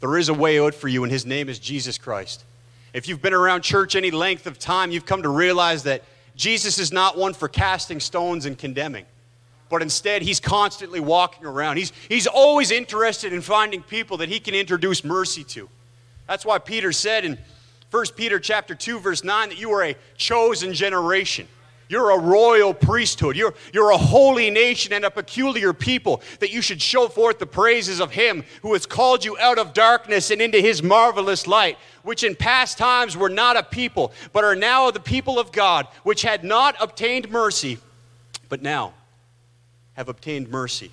There 0.00 0.16
is 0.16 0.28
a 0.28 0.34
way 0.34 0.60
out 0.60 0.74
for 0.74 0.86
you, 0.86 1.02
and 1.02 1.10
His 1.10 1.26
name 1.26 1.48
is 1.48 1.58
Jesus 1.58 1.98
Christ. 1.98 2.44
If 2.94 3.06
you've 3.06 3.20
been 3.20 3.34
around 3.34 3.60
church 3.60 3.94
any 3.94 4.10
length 4.10 4.46
of 4.46 4.58
time, 4.58 4.90
you've 4.90 5.04
come 5.04 5.22
to 5.22 5.28
realize 5.28 5.82
that 5.82 6.02
Jesus 6.36 6.78
is 6.78 6.90
not 6.92 7.18
one 7.18 7.34
for 7.34 7.48
casting 7.48 8.00
stones 8.00 8.46
and 8.46 8.56
condemning 8.56 9.04
but 9.74 9.82
instead 9.82 10.22
he's 10.22 10.38
constantly 10.38 11.00
walking 11.00 11.44
around. 11.44 11.78
He's, 11.78 11.92
he's 12.08 12.28
always 12.28 12.70
interested 12.70 13.32
in 13.32 13.40
finding 13.40 13.82
people 13.82 14.18
that 14.18 14.28
he 14.28 14.38
can 14.38 14.54
introduce 14.54 15.02
mercy 15.02 15.42
to. 15.44 15.68
That's 16.28 16.44
why 16.46 16.58
Peter 16.58 16.92
said 16.92 17.24
in 17.24 17.38
1 17.90 18.06
Peter 18.16 18.38
chapter 18.38 18.76
2, 18.76 19.00
verse 19.00 19.24
9, 19.24 19.48
that 19.48 19.58
you 19.58 19.72
are 19.72 19.82
a 19.82 19.96
chosen 20.16 20.74
generation. 20.74 21.48
You're 21.88 22.10
a 22.10 22.18
royal 22.18 22.72
priesthood. 22.72 23.36
You're, 23.36 23.54
you're 23.72 23.90
a 23.90 23.98
holy 23.98 24.50
nation 24.50 24.92
and 24.92 25.04
a 25.04 25.10
peculiar 25.10 25.72
people 25.72 26.22
that 26.40 26.50
you 26.50 26.62
should 26.62 26.80
show 26.80 27.08
forth 27.08 27.38
the 27.38 27.46
praises 27.46 28.00
of 28.00 28.12
Him 28.12 28.44
who 28.62 28.72
has 28.72 28.86
called 28.86 29.24
you 29.24 29.36
out 29.38 29.58
of 29.58 29.74
darkness 29.74 30.30
and 30.30 30.40
into 30.40 30.60
His 30.60 30.82
marvelous 30.82 31.46
light, 31.46 31.76
which 32.02 32.24
in 32.24 32.34
past 32.34 32.78
times 32.78 33.16
were 33.16 33.28
not 33.28 33.56
a 33.56 33.62
people, 33.62 34.12
but 34.32 34.44
are 34.44 34.56
now 34.56 34.90
the 34.90 35.00
people 35.00 35.38
of 35.38 35.52
God, 35.52 35.86
which 36.02 36.22
had 36.22 36.42
not 36.42 36.74
obtained 36.80 37.30
mercy, 37.30 37.78
but 38.48 38.62
now 38.62 38.94
have 39.94 40.08
obtained 40.08 40.48
mercy. 40.48 40.90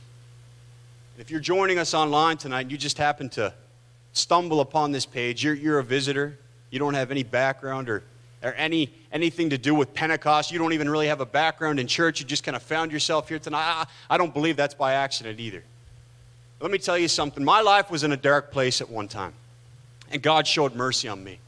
If 1.18 1.32
you're 1.32 1.40
joining 1.40 1.80
us 1.80 1.94
online 1.94 2.38
tonight 2.38 2.62
and 2.62 2.72
you 2.72 2.78
just 2.78 2.98
happen 2.98 3.30
to 3.32 3.54
stumble 4.14 4.60
upon 4.60 4.92
this 4.92 5.06
page, 5.06 5.44
you're, 5.44 5.54
you're 5.54 5.80
a 5.80 5.84
visitor, 5.84 6.38
you 6.70 6.80
don't 6.80 6.96
have 6.96 7.12
any 7.12 7.24
background 7.24 7.90
or, 7.90 8.04
or 8.44 8.54
any, 8.54 8.92
anything 9.12 9.50
to 9.52 9.58
do 9.58 9.76
with 9.76 9.94
Pentecost, 9.94 10.52
you 10.52 10.60
don't 10.60 10.74
even 10.74 10.90
really 10.90 11.08
have 11.08 11.22
a 11.22 11.26
background 11.26 11.80
in 11.80 11.88
church, 11.88 12.20
you 12.20 12.26
just 12.26 12.44
kind 12.44 12.56
of 12.56 12.64
found 12.64 12.92
yourself 12.92 13.30
here 13.30 13.40
tonight, 13.40 13.64
I, 13.64 13.86
I 14.10 14.18
don't 14.18 14.34
believe 14.34 14.58
that's 14.58 14.74
by 14.74 14.94
accident 14.94 15.40
either. 15.40 15.64
Let 16.60 16.72
me 16.72 16.78
tell 16.78 16.98
you 16.98 17.08
something. 17.08 17.44
My 17.44 17.62
life 17.62 17.90
was 17.90 18.04
in 18.04 18.12
a 18.12 18.18
dark 18.18 18.52
place 18.52 18.82
at 18.82 18.90
one 18.90 19.08
time, 19.08 19.34
and 20.12 20.22
God 20.22 20.48
showed 20.48 20.76
mercy 20.76 21.08
on 21.08 21.24
me. 21.24 21.40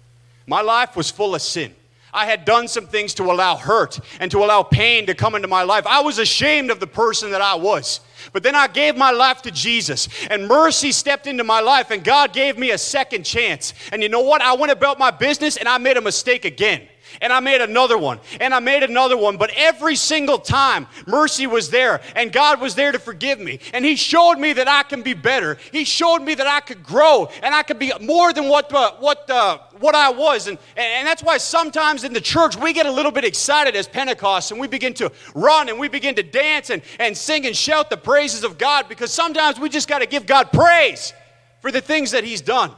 My 0.47 0.61
life 0.61 0.95
was 0.95 1.09
full 1.09 1.35
of 1.35 1.41
sin. 1.41 1.73
I 2.13 2.25
had 2.25 2.45
done 2.45 2.67
some 2.67 2.85
things 2.85 3.15
to 3.15 3.23
allow 3.23 3.55
hurt 3.55 3.99
and 4.19 4.29
to 4.31 4.43
allow 4.43 4.61
pain 4.61 5.07
to 5.07 5.15
come 5.15 5.33
into 5.33 5.47
my 5.47 5.63
life. 5.63 5.87
I 5.87 6.01
was 6.01 6.19
ashamed 6.19 6.69
of 6.69 6.79
the 6.79 6.87
person 6.87 7.31
that 7.31 7.41
I 7.41 7.55
was. 7.55 8.01
But 8.31 8.43
then 8.43 8.55
I 8.55 8.67
gave 8.67 8.95
my 8.95 9.11
life 9.11 9.41
to 9.43 9.51
Jesus, 9.51 10.07
and 10.29 10.47
mercy 10.47 10.91
stepped 10.91 11.27
into 11.27 11.43
my 11.43 11.59
life, 11.59 11.91
and 11.91 12.03
God 12.03 12.33
gave 12.33 12.57
me 12.57 12.71
a 12.71 12.77
second 12.77 13.23
chance. 13.23 13.73
And 13.91 14.01
you 14.01 14.09
know 14.09 14.21
what? 14.21 14.41
I 14.41 14.53
went 14.53 14.71
about 14.71 14.99
my 14.99 15.11
business 15.11 15.57
and 15.57 15.67
I 15.67 15.77
made 15.77 15.97
a 15.97 16.01
mistake 16.01 16.45
again 16.45 16.87
and 17.21 17.31
I 17.31 17.39
made 17.39 17.61
another 17.61 17.97
one, 17.97 18.19
and 18.39 18.53
I 18.53 18.59
made 18.59 18.83
another 18.83 19.17
one. 19.17 19.37
But 19.37 19.51
every 19.55 19.95
single 19.95 20.37
time, 20.37 20.87
mercy 21.07 21.47
was 21.47 21.69
there, 21.69 22.01
and 22.15 22.31
God 22.31 22.61
was 22.61 22.75
there 22.75 22.91
to 22.91 22.99
forgive 22.99 23.39
me. 23.39 23.59
And 23.73 23.85
He 23.85 23.95
showed 23.95 24.35
me 24.35 24.53
that 24.53 24.67
I 24.67 24.83
can 24.83 25.01
be 25.01 25.13
better. 25.13 25.57
He 25.71 25.83
showed 25.83 26.19
me 26.19 26.35
that 26.35 26.47
I 26.47 26.59
could 26.59 26.83
grow, 26.83 27.29
and 27.41 27.53
I 27.53 27.63
could 27.63 27.79
be 27.79 27.91
more 28.01 28.33
than 28.33 28.47
what, 28.49 28.73
uh, 28.73 28.93
what, 28.99 29.29
uh, 29.29 29.59
what 29.79 29.95
I 29.95 30.09
was. 30.11 30.47
And, 30.47 30.57
and 30.75 31.07
that's 31.07 31.23
why 31.23 31.37
sometimes 31.37 32.03
in 32.03 32.13
the 32.13 32.21
church, 32.21 32.55
we 32.55 32.73
get 32.73 32.85
a 32.85 32.91
little 32.91 33.11
bit 33.11 33.25
excited 33.25 33.75
as 33.75 33.87
Pentecost, 33.87 34.51
and 34.51 34.59
we 34.59 34.67
begin 34.67 34.93
to 34.95 35.11
run, 35.35 35.69
and 35.69 35.79
we 35.79 35.87
begin 35.87 36.15
to 36.15 36.23
dance, 36.23 36.69
and, 36.69 36.81
and 36.99 37.17
sing 37.17 37.45
and 37.45 37.55
shout 37.55 37.89
the 37.89 37.97
praises 37.97 38.43
of 38.43 38.57
God, 38.57 38.87
because 38.89 39.13
sometimes 39.13 39.59
we 39.59 39.69
just 39.69 39.87
got 39.87 39.99
to 39.99 40.05
give 40.05 40.25
God 40.25 40.51
praise 40.51 41.13
for 41.61 41.71
the 41.71 41.81
things 41.81 42.11
that 42.11 42.23
He's 42.23 42.41
done. 42.41 42.71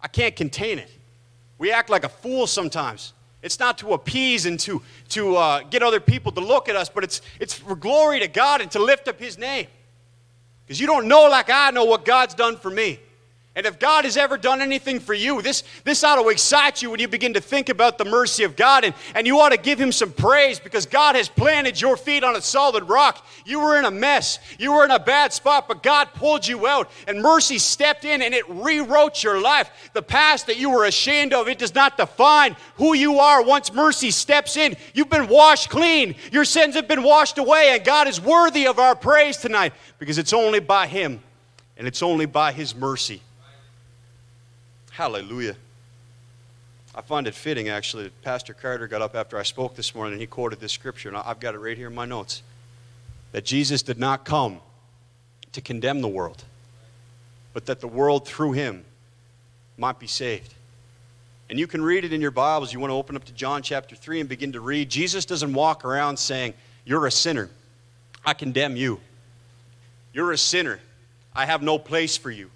I 0.00 0.08
can't 0.08 0.36
contain 0.36 0.78
it. 0.78 0.90
We 1.58 1.72
act 1.72 1.90
like 1.90 2.04
a 2.04 2.08
fool 2.08 2.46
sometimes. 2.46 3.12
It's 3.42 3.58
not 3.58 3.78
to 3.78 3.92
appease 3.92 4.46
and 4.46 4.58
to, 4.60 4.82
to 5.10 5.36
uh, 5.36 5.62
get 5.62 5.82
other 5.82 6.00
people 6.00 6.32
to 6.32 6.40
look 6.40 6.68
at 6.68 6.76
us, 6.76 6.88
but 6.88 7.04
it's, 7.04 7.20
it's 7.38 7.54
for 7.54 7.76
glory 7.76 8.20
to 8.20 8.28
God 8.28 8.60
and 8.60 8.70
to 8.72 8.78
lift 8.78 9.06
up 9.06 9.18
His 9.18 9.38
name. 9.38 9.66
Because 10.66 10.80
you 10.80 10.86
don't 10.86 11.06
know 11.06 11.28
like 11.28 11.48
I 11.50 11.70
know 11.70 11.84
what 11.84 12.04
God's 12.04 12.34
done 12.34 12.56
for 12.56 12.70
me. 12.70 13.00
And 13.58 13.66
if 13.66 13.80
God 13.80 14.04
has 14.04 14.16
ever 14.16 14.38
done 14.38 14.62
anything 14.62 15.00
for 15.00 15.14
you, 15.14 15.42
this, 15.42 15.64
this 15.82 16.04
ought 16.04 16.22
to 16.22 16.28
excite 16.28 16.80
you 16.80 16.92
when 16.92 17.00
you 17.00 17.08
begin 17.08 17.34
to 17.34 17.40
think 17.40 17.70
about 17.70 17.98
the 17.98 18.04
mercy 18.04 18.44
of 18.44 18.54
God. 18.54 18.84
And, 18.84 18.94
and 19.16 19.26
you 19.26 19.40
ought 19.40 19.48
to 19.48 19.56
give 19.56 19.80
Him 19.80 19.90
some 19.90 20.12
praise 20.12 20.60
because 20.60 20.86
God 20.86 21.16
has 21.16 21.28
planted 21.28 21.80
your 21.80 21.96
feet 21.96 22.22
on 22.22 22.36
a 22.36 22.40
solid 22.40 22.84
rock. 22.84 23.26
You 23.44 23.58
were 23.58 23.76
in 23.76 23.84
a 23.84 23.90
mess, 23.90 24.38
you 24.60 24.74
were 24.74 24.84
in 24.84 24.92
a 24.92 25.00
bad 25.00 25.32
spot, 25.32 25.66
but 25.66 25.82
God 25.82 26.10
pulled 26.14 26.46
you 26.46 26.68
out. 26.68 26.88
And 27.08 27.20
mercy 27.20 27.58
stepped 27.58 28.04
in 28.04 28.22
and 28.22 28.32
it 28.32 28.48
rewrote 28.48 29.24
your 29.24 29.40
life. 29.40 29.90
The 29.92 30.02
past 30.02 30.46
that 30.46 30.56
you 30.56 30.70
were 30.70 30.84
ashamed 30.84 31.32
of, 31.32 31.48
it 31.48 31.58
does 31.58 31.74
not 31.74 31.96
define 31.96 32.54
who 32.76 32.94
you 32.94 33.18
are 33.18 33.42
once 33.42 33.72
mercy 33.72 34.12
steps 34.12 34.56
in. 34.56 34.76
You've 34.94 35.10
been 35.10 35.26
washed 35.26 35.68
clean, 35.68 36.14
your 36.30 36.44
sins 36.44 36.76
have 36.76 36.86
been 36.86 37.02
washed 37.02 37.38
away, 37.38 37.70
and 37.74 37.84
God 37.84 38.06
is 38.06 38.20
worthy 38.20 38.68
of 38.68 38.78
our 38.78 38.94
praise 38.94 39.36
tonight 39.36 39.72
because 39.98 40.16
it's 40.16 40.32
only 40.32 40.60
by 40.60 40.86
Him 40.86 41.18
and 41.76 41.88
it's 41.88 42.04
only 42.04 42.26
by 42.26 42.52
His 42.52 42.72
mercy. 42.72 43.20
Hallelujah. 44.98 45.54
I 46.92 47.02
find 47.02 47.28
it 47.28 47.34
fitting, 47.36 47.68
actually, 47.68 48.10
Pastor 48.22 48.52
Carter 48.52 48.88
got 48.88 49.00
up 49.00 49.14
after 49.14 49.38
I 49.38 49.44
spoke 49.44 49.76
this 49.76 49.94
morning 49.94 50.14
and 50.14 50.20
he 50.20 50.26
quoted 50.26 50.58
this 50.58 50.72
scripture, 50.72 51.08
and 51.08 51.16
I've 51.16 51.38
got 51.38 51.54
it 51.54 51.58
right 51.58 51.76
here 51.76 51.86
in 51.86 51.94
my 51.94 52.04
notes 52.04 52.42
that 53.30 53.44
Jesus 53.44 53.80
did 53.82 54.00
not 54.00 54.24
come 54.24 54.58
to 55.52 55.60
condemn 55.60 56.00
the 56.00 56.08
world, 56.08 56.42
but 57.52 57.66
that 57.66 57.78
the 57.78 57.86
world 57.86 58.26
through 58.26 58.54
him 58.54 58.84
might 59.76 60.00
be 60.00 60.08
saved. 60.08 60.52
And 61.48 61.60
you 61.60 61.68
can 61.68 61.80
read 61.80 62.04
it 62.04 62.12
in 62.12 62.20
your 62.20 62.32
Bibles. 62.32 62.72
You 62.72 62.80
want 62.80 62.90
to 62.90 62.96
open 62.96 63.14
up 63.14 63.22
to 63.26 63.32
John 63.32 63.62
chapter 63.62 63.94
3 63.94 64.18
and 64.18 64.28
begin 64.28 64.50
to 64.54 64.60
read. 64.60 64.90
Jesus 64.90 65.24
doesn't 65.24 65.54
walk 65.54 65.84
around 65.84 66.16
saying, 66.16 66.54
You're 66.84 67.06
a 67.06 67.12
sinner. 67.12 67.50
I 68.26 68.34
condemn 68.34 68.74
you. 68.74 68.98
You're 70.12 70.32
a 70.32 70.38
sinner. 70.38 70.80
I 71.36 71.46
have 71.46 71.62
no 71.62 71.78
place 71.78 72.16
for 72.16 72.32
you. 72.32 72.50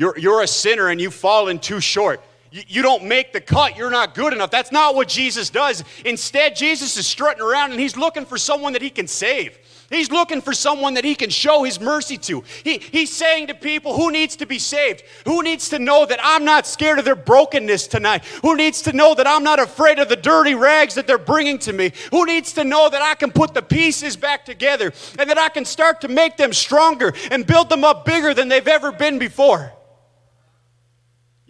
You're, 0.00 0.18
you're 0.18 0.40
a 0.40 0.46
sinner 0.46 0.88
and 0.88 0.98
you've 0.98 1.12
fallen 1.12 1.58
too 1.58 1.78
short. 1.78 2.22
You, 2.50 2.80
don't 2.80 3.04
make 3.04 3.34
the 3.34 3.40
cut. 3.40 3.76
You're 3.76 3.90
not 3.90 4.14
good 4.14 4.32
enough. 4.32 4.50
That's 4.50 4.72
not 4.72 4.94
what 4.94 5.08
Jesus 5.08 5.50
does. 5.50 5.84
Instead, 6.06 6.56
Jesus 6.56 6.96
is 6.96 7.06
strutting 7.06 7.42
around 7.42 7.72
and 7.72 7.78
he's 7.78 7.98
looking 7.98 8.24
for 8.24 8.38
someone 8.38 8.72
that 8.72 8.80
he 8.80 8.88
can 8.88 9.06
save. 9.06 9.58
He's 9.90 10.10
looking 10.10 10.40
for 10.40 10.54
someone 10.54 10.94
that 10.94 11.04
he 11.04 11.14
can 11.14 11.28
show 11.28 11.64
his 11.64 11.78
mercy 11.78 12.16
to. 12.16 12.42
He, 12.64 12.78
he's 12.78 13.14
saying 13.14 13.48
to 13.48 13.54
people 13.54 13.94
who 13.94 14.10
needs 14.10 14.36
to 14.36 14.46
be 14.46 14.58
saved, 14.58 15.02
who 15.26 15.42
needs 15.42 15.68
to 15.68 15.78
know 15.78 16.06
that 16.06 16.18
I'm 16.22 16.46
not 16.46 16.66
scared 16.66 16.98
of 16.98 17.04
their 17.04 17.14
brokenness 17.14 17.86
tonight, 17.86 18.24
who 18.40 18.56
needs 18.56 18.80
to 18.82 18.94
know 18.94 19.14
that 19.16 19.26
I'm 19.26 19.44
not 19.44 19.58
afraid 19.58 19.98
of 19.98 20.08
the 20.08 20.16
dirty 20.16 20.54
rags 20.54 20.94
that 20.94 21.06
they're 21.06 21.18
bringing 21.18 21.58
to 21.58 21.74
me, 21.74 21.92
who 22.10 22.24
needs 22.24 22.54
to 22.54 22.64
know 22.64 22.88
that 22.88 23.02
I 23.02 23.16
can 23.16 23.32
put 23.32 23.52
the 23.52 23.62
pieces 23.62 24.16
back 24.16 24.46
together 24.46 24.94
and 25.18 25.28
that 25.28 25.38
I 25.38 25.50
can 25.50 25.66
start 25.66 26.00
to 26.00 26.08
make 26.08 26.38
them 26.38 26.54
stronger 26.54 27.12
and 27.30 27.46
build 27.46 27.68
them 27.68 27.84
up 27.84 28.06
bigger 28.06 28.32
than 28.32 28.48
they've 28.48 28.66
ever 28.66 28.92
been 28.92 29.18
before. 29.18 29.74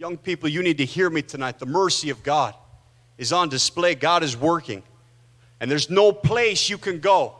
Young 0.01 0.17
people, 0.17 0.49
you 0.49 0.63
need 0.63 0.79
to 0.79 0.85
hear 0.85 1.11
me 1.11 1.21
tonight. 1.21 1.59
The 1.59 1.67
mercy 1.67 2.09
of 2.09 2.23
God 2.23 2.55
is 3.19 3.31
on 3.31 3.49
display. 3.49 3.93
God 3.93 4.23
is 4.23 4.35
working. 4.35 4.81
And 5.59 5.69
there's 5.69 5.91
no 5.91 6.11
place 6.11 6.71
you 6.71 6.79
can 6.79 6.99
go 6.99 7.35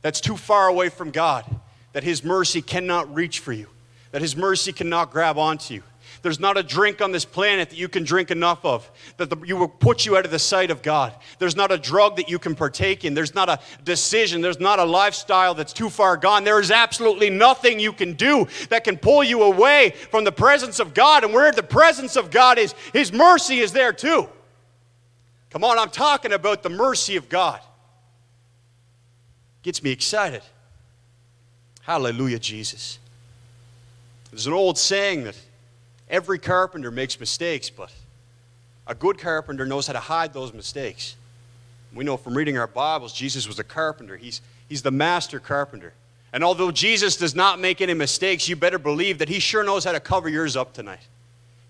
that's 0.00 0.20
too 0.20 0.36
far 0.36 0.66
away 0.66 0.88
from 0.88 1.12
God 1.12 1.44
that 1.92 2.02
His 2.02 2.24
mercy 2.24 2.60
cannot 2.60 3.14
reach 3.14 3.38
for 3.38 3.52
you, 3.52 3.68
that 4.10 4.20
His 4.20 4.34
mercy 4.34 4.72
cannot 4.72 5.12
grab 5.12 5.38
onto 5.38 5.74
you. 5.74 5.84
There's 6.22 6.38
not 6.38 6.56
a 6.56 6.62
drink 6.62 7.00
on 7.02 7.10
this 7.10 7.24
planet 7.24 7.70
that 7.70 7.76
you 7.76 7.88
can 7.88 8.04
drink 8.04 8.30
enough 8.30 8.64
of 8.64 8.88
that 9.16 9.28
the, 9.28 9.36
you 9.44 9.56
will 9.56 9.68
put 9.68 10.06
you 10.06 10.16
out 10.16 10.24
of 10.24 10.30
the 10.30 10.38
sight 10.38 10.70
of 10.70 10.80
God. 10.80 11.12
There's 11.40 11.56
not 11.56 11.72
a 11.72 11.78
drug 11.78 12.16
that 12.16 12.30
you 12.30 12.38
can 12.38 12.54
partake 12.54 13.04
in. 13.04 13.12
There's 13.12 13.34
not 13.34 13.48
a 13.48 13.58
decision. 13.82 14.40
There's 14.40 14.60
not 14.60 14.78
a 14.78 14.84
lifestyle 14.84 15.54
that's 15.54 15.72
too 15.72 15.90
far 15.90 16.16
gone. 16.16 16.44
There 16.44 16.60
is 16.60 16.70
absolutely 16.70 17.28
nothing 17.28 17.80
you 17.80 17.92
can 17.92 18.12
do 18.12 18.46
that 18.68 18.84
can 18.84 18.98
pull 18.98 19.24
you 19.24 19.42
away 19.42 19.94
from 20.12 20.22
the 20.22 20.30
presence 20.30 20.78
of 20.78 20.94
God. 20.94 21.24
And 21.24 21.34
where 21.34 21.50
the 21.50 21.62
presence 21.64 22.14
of 22.14 22.30
God 22.30 22.56
is, 22.56 22.72
His 22.92 23.12
mercy 23.12 23.58
is 23.58 23.72
there 23.72 23.92
too. 23.92 24.28
Come 25.50 25.64
on, 25.64 25.76
I'm 25.76 25.90
talking 25.90 26.32
about 26.32 26.62
the 26.62 26.70
mercy 26.70 27.16
of 27.16 27.28
God. 27.28 27.60
Gets 29.62 29.82
me 29.82 29.90
excited. 29.90 30.42
Hallelujah, 31.82 32.38
Jesus. 32.38 33.00
There's 34.30 34.46
an 34.46 34.52
old 34.52 34.78
saying 34.78 35.24
that 35.24 35.36
Every 36.12 36.38
carpenter 36.38 36.90
makes 36.90 37.18
mistakes, 37.18 37.70
but 37.70 37.90
a 38.86 38.94
good 38.94 39.18
carpenter 39.18 39.64
knows 39.64 39.86
how 39.86 39.94
to 39.94 39.98
hide 39.98 40.34
those 40.34 40.52
mistakes. 40.52 41.16
We 41.94 42.04
know 42.04 42.18
from 42.18 42.34
reading 42.34 42.58
our 42.58 42.66
Bibles, 42.66 43.14
Jesus 43.14 43.48
was 43.48 43.58
a 43.58 43.64
carpenter. 43.64 44.18
He's, 44.18 44.42
he's 44.68 44.82
the 44.82 44.90
master 44.90 45.40
carpenter. 45.40 45.94
And 46.34 46.44
although 46.44 46.70
Jesus 46.70 47.16
does 47.16 47.34
not 47.34 47.58
make 47.60 47.80
any 47.80 47.94
mistakes, 47.94 48.46
you 48.46 48.56
better 48.56 48.78
believe 48.78 49.18
that 49.18 49.30
he 49.30 49.40
sure 49.40 49.64
knows 49.64 49.84
how 49.84 49.92
to 49.92 50.00
cover 50.00 50.28
yours 50.28 50.54
up 50.54 50.74
tonight. 50.74 51.06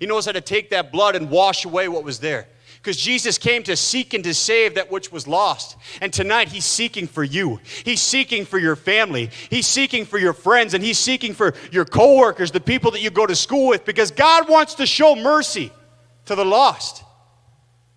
He 0.01 0.07
knows 0.07 0.27
how 0.27 0.33
to 0.33 0.41
take 0.41 0.71
that 0.71 0.91
blood 0.91 1.15
and 1.15 1.31
wash 1.31 1.65
away 1.65 1.89
what 1.89 2.03
was 2.03 2.19
there 2.19 2.49
because 2.83 2.97
Jesus 2.97 3.38
came 3.38 3.62
to 3.62 3.77
seek 3.77 4.12
and 4.12 4.25
to 4.25 4.35
save 4.35 4.75
that 4.75 4.90
which 4.90 5.12
was 5.12 5.29
lost. 5.29 5.77
And 6.01 6.12
tonight 6.12 6.49
he's 6.49 6.64
seeking 6.64 7.07
for 7.07 7.23
you. 7.23 7.61
He's 7.85 8.03
seeking 8.03 8.45
for 8.45 8.59
your 8.59 8.75
family. 8.75 9.31
He's 9.51 9.68
seeking 9.68 10.05
for 10.05 10.18
your 10.18 10.33
friends 10.33 10.75
and 10.75 10.83
he's 10.83 10.99
seeking 10.99 11.33
for 11.33 11.55
your 11.71 11.85
coworkers, 11.85 12.51
the 12.51 12.59
people 12.59 12.90
that 12.90 13.01
you 13.01 13.11
go 13.11 13.25
to 13.25 13.37
school 13.37 13.68
with 13.68 13.85
because 13.85 14.11
God 14.11 14.49
wants 14.49 14.75
to 14.75 14.87
show 14.87 15.14
mercy 15.14 15.71
to 16.25 16.35
the 16.35 16.45
lost. 16.45 17.05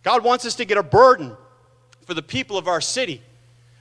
God 0.03 0.23
wants 0.23 0.45
us 0.45 0.53
to 0.57 0.65
get 0.65 0.77
a 0.77 0.83
burden 0.83 1.35
for 2.05 2.13
the 2.13 2.21
people 2.21 2.55
of 2.55 2.67
our 2.67 2.79
city. 2.79 3.23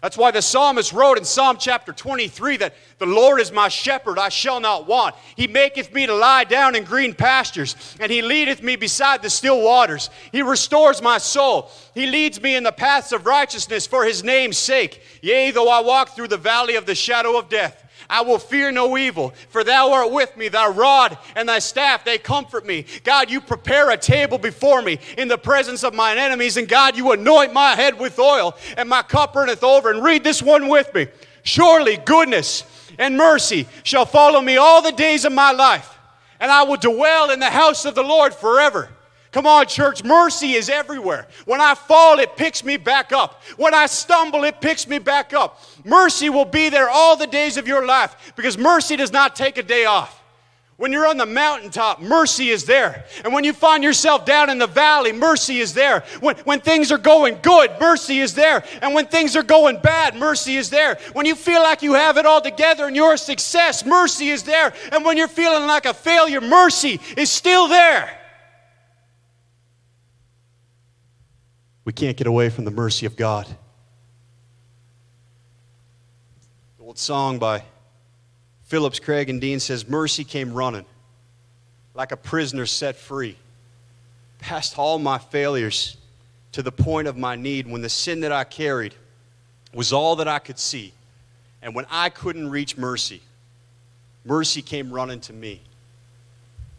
That's 0.05 0.19
why 0.19 0.33
the 0.33 0.43
psalmist 0.43 0.93
wrote 0.93 1.17
in 1.17 1.25
Psalm 1.25 1.57
chapter 1.59 1.91
23 1.91 2.59
that 2.59 2.75
the 2.99 3.07
Lord 3.07 3.41
is 3.41 3.51
my 3.51 3.69
shepherd, 3.69 4.19
I 4.19 4.29
shall 4.29 4.61
not 4.61 4.87
want. 4.87 5.15
He 5.35 5.47
maketh 5.47 5.95
me 5.95 6.05
to 6.05 6.15
lie 6.15 6.45
down 6.45 6.77
in 6.77 6.85
green 6.85 7.15
pastures, 7.15 7.75
and 7.99 8.13
he 8.13 8.21
leadeth 8.21 8.63
me 8.63 8.77
beside 8.77 9.23
the 9.23 9.31
still 9.31 9.63
waters. 9.63 10.11
He 10.31 10.43
restores 10.43 11.01
my 11.01 11.17
soul. 11.17 11.71
He 11.95 12.07
leads 12.07 12.39
me 12.43 12.55
in 12.55 12.65
the 12.65 12.71
paths 12.71 13.13
of 13.13 13.25
righteousness 13.25 13.87
for 13.87 14.05
his 14.05 14.23
name's 14.23 14.59
sake. 14.59 15.01
Yea, 15.23 15.53
though 15.53 15.71
I 15.71 15.81
walk 15.81 16.11
through 16.11 16.29
the 16.29 16.37
valley 16.37 16.75
of 16.75 16.85
the 16.85 16.95
shadow 16.95 17.39
of 17.39 17.49
death, 17.49 17.84
I 18.09 18.23
will 18.23 18.39
fear 18.39 18.71
no 18.71 18.97
evil, 18.97 19.35
for 19.49 19.65
thou 19.65 19.93
art 19.93 20.13
with 20.13 20.37
me, 20.37 20.49
thy 20.49 20.69
rod 20.69 21.17
and 21.37 21.49
thy 21.49 21.59
staff, 21.59 22.05
they 22.05 22.19
comfort 22.19 22.67
me. 22.67 22.87
God, 23.03 23.31
you 23.31 23.41
prepare 23.41 23.91
a 23.91 23.97
table 23.97 24.39
before 24.39 24.83
me 24.83 24.99
in 25.17 25.29
the 25.29 25.39
presence 25.39 25.85
of 25.85 25.95
mine 25.95 26.19
enemies, 26.19 26.57
and 26.57 26.69
God, 26.69 26.97
you 26.97 27.13
anoint 27.13 27.53
my 27.53 27.75
head 27.75 27.99
with 27.99 28.19
oil, 28.19 28.57
and 28.77 28.89
my 28.89 29.03
cup 29.03 29.35
runneth 29.35 29.65
over. 29.65 29.91
And 29.91 30.03
read 30.03 30.25
this 30.25 30.43
one 30.43 30.69
with 30.69 30.93
me. 30.95 31.07
Surely 31.43 31.97
goodness 31.97 32.65
and 32.99 33.17
mercy 33.17 33.67
shall 33.83 34.07
follow 34.07 34.41
me 34.41 34.57
all 34.57 34.83
the 34.83 34.93
days 34.93 35.25
of 35.25 35.33
my 35.33 35.53
life, 35.53 35.99
and 36.41 36.51
I 36.51 36.63
will 36.65 36.77
dwell 36.77 37.31
in 37.31 37.41
the 37.41 37.51
house 37.51 37.85
of 37.85 37.95
the 37.95 38.03
Lord 38.03 38.35
forever. 38.35 38.89
Come 39.35 39.49
on, 39.49 39.67
church. 39.67 40.05
Mercy 40.05 40.53
is 40.53 40.69
everywhere. 40.69 41.27
When 41.45 41.61
I 41.61 41.75
fall, 41.75 42.21
it 42.21 42.37
picks 42.37 42.63
me 42.63 42.77
back 42.77 43.11
up. 43.11 43.43
When 43.57 43.75
I 43.75 43.87
stumble, 43.87 44.45
it 44.45 44.61
picks 44.61 44.87
me 44.87 45.01
back 45.01 45.33
up. 45.33 45.61
Mercy 45.85 46.31
will 46.31 46.45
be 46.45 46.69
there 46.69 46.89
all 46.89 47.17
the 47.17 47.27
days 47.27 47.57
of 47.57 47.67
your 47.67 47.85
life 47.85 48.33
because 48.37 48.57
mercy 48.57 48.95
does 48.95 49.11
not 49.11 49.35
take 49.35 49.59
a 49.59 49.65
day 49.65 49.87
off. 49.87 50.23
When 50.77 50.93
you're 50.93 51.09
on 51.09 51.17
the 51.17 51.27
mountaintop, 51.27 52.01
mercy 52.01 52.51
is 52.51 52.65
there. 52.65 53.07
And 53.25 53.35
when 53.35 53.43
you 53.43 53.53
find 53.53 53.83
yourself 53.83 54.25
down 54.25 54.51
in 54.51 54.59
the 54.59 54.69
valley, 54.69 55.11
mercy 55.11 55.59
is 55.59 55.75
there. 55.75 56.05
When, 56.21 56.37
when 56.45 56.61
things 56.61 56.93
are 56.93 56.99
going 56.99 57.41
good, 57.43 57.73
mercy 57.81 58.21
is 58.21 58.35
there. 58.37 58.63
And 58.83 58.95
when 58.95 59.09
things 59.09 59.35
are 59.35 59.43
going 59.43 59.81
bad, 59.81 60.15
mercy 60.15 60.55
is 60.55 60.71
there. 60.71 60.97
When 61.13 61.27
you 61.27 61.35
feel 61.35 61.61
like 61.61 61.83
you 61.83 61.95
have 61.95 62.19
it 62.19 62.25
all 62.25 62.41
together 62.41 62.87
and 62.87 62.95
you're 62.95 63.15
a 63.15 63.19
success, 63.19 63.85
mercy 63.85 64.29
is 64.29 64.45
there. 64.45 64.73
And 64.93 65.05
when 65.05 65.17
you're 65.17 65.27
feeling 65.27 65.67
like 65.67 65.87
a 65.87 65.95
failure, 65.95 66.41
mercy 66.41 67.01
is 67.17 67.33
still 67.33 67.67
there. 67.67 68.21
We 71.85 71.93
can't 71.93 72.17
get 72.17 72.27
away 72.27 72.49
from 72.49 72.65
the 72.65 72.71
mercy 72.71 73.07
of 73.07 73.17
God. 73.17 73.47
The 76.79 76.85
old 76.85 76.99
song 76.99 77.39
by 77.39 77.65
Phillips, 78.65 78.99
Craig, 78.99 79.29
and 79.29 79.41
Dean 79.41 79.61
says, 79.61 79.89
Mercy 79.89 80.25
came 80.25 80.55
running 80.55 80.87
like 81.95 82.11
a 82.11 82.17
prisoner 82.17 82.67
set 82.67 82.97
free, 82.97 83.37
past 84.39 84.79
all 84.79 84.99
my 84.99 85.19
failures 85.19 85.97
to 86.53 86.63
the 86.63 86.73
point 86.73 87.07
of 87.07 87.17
my 87.17 87.37
need 87.37 87.67
when 87.67 87.83
the 87.83 87.89
sin 87.89 88.21
that 88.21 88.33
I 88.33 88.45
carried 88.45 88.95
was 89.73 89.93
all 89.93 90.17
that 90.17 90.29
I 90.29 90.39
could 90.39 90.59
see. 90.59 90.93
And 91.63 91.75
when 91.75 91.87
I 91.91 92.09
couldn't 92.09 92.51
reach 92.51 92.77
mercy, 92.77 93.21
mercy 94.25 94.63
came 94.63 94.93
running 94.93 95.21
to 95.21 95.33
me. 95.33 95.61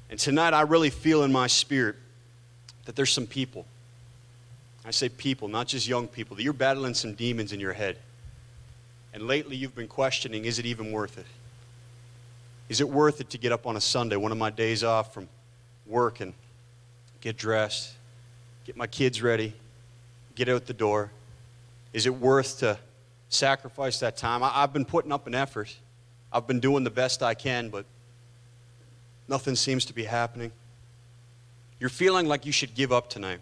And 0.10 0.20
tonight 0.20 0.54
I 0.54 0.62
really 0.62 0.90
feel 0.90 1.24
in 1.24 1.32
my 1.32 1.48
spirit 1.48 1.96
that 2.86 2.96
there's 2.96 3.12
some 3.12 3.28
people. 3.28 3.66
I 4.86 4.92
say 4.92 5.10
people, 5.10 5.48
not 5.48 5.68
just 5.68 5.88
young 5.88 6.08
people, 6.08 6.36
that 6.36 6.44
you're 6.44 6.54
battling 6.54 6.94
some 6.94 7.14
demons 7.14 7.52
in 7.52 7.60
your 7.60 7.74
head. 7.74 7.98
And 9.14 9.24
lately 9.24 9.56
you've 9.56 9.76
been 9.76 9.88
questioning 9.88 10.46
is 10.46 10.60
it 10.60 10.66
even 10.66 10.92
worth 10.92 11.18
it? 11.18 11.26
Is 12.70 12.82
it 12.82 12.90
worth 12.90 13.22
it 13.22 13.30
to 13.32 13.38
get 13.38 13.52
up 13.52 13.66
on 13.66 13.78
a 13.78 13.82
Sunday, 13.82 14.16
one 14.16 14.32
of 14.32 14.38
my 14.38 14.50
days 14.50 14.84
off 14.84 15.14
from 15.14 15.28
work, 15.86 16.20
and 16.20 16.34
get 17.22 17.38
dressed, 17.38 17.94
get 18.66 18.76
my 18.76 18.88
kids 18.88 19.22
ready, 19.22 19.54
get 20.36 20.50
out 20.50 20.66
the 20.66 20.74
door? 20.74 21.12
Is 21.94 22.06
it 22.06 22.14
worth 22.14 22.60
to 22.60 22.78
sacrifice 23.30 24.00
that 24.00 24.18
time? 24.18 24.44
I, 24.44 24.50
have 24.50 24.74
been 24.74 24.86
putting 24.86 25.12
up 25.12 25.26
an 25.26 25.34
effort. 25.34 25.76
I've 26.32 26.46
been 26.46 26.60
doing 26.60 26.84
the 26.84 26.90
best 26.90 27.24
I 27.24 27.34
can, 27.34 27.70
but 27.70 27.86
nothing 29.28 29.56
seems 29.56 29.86
to 29.86 29.94
be 29.94 30.04
happening. 30.04 30.52
You're 31.80 31.90
feeling 31.90 32.28
like 32.28 32.46
you 32.46 32.52
should 32.52 32.76
give 32.76 32.92
up 32.92 33.10
tonight. 33.10 33.40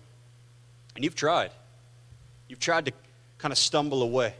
And 0.95 1.03
you've 1.03 1.15
tried. 1.15 1.51
You've 2.47 2.59
tried 2.59 2.85
to 2.85 2.91
kind 3.37 3.51
of 3.51 3.57
stumble 3.57 4.03
away. 4.03 4.35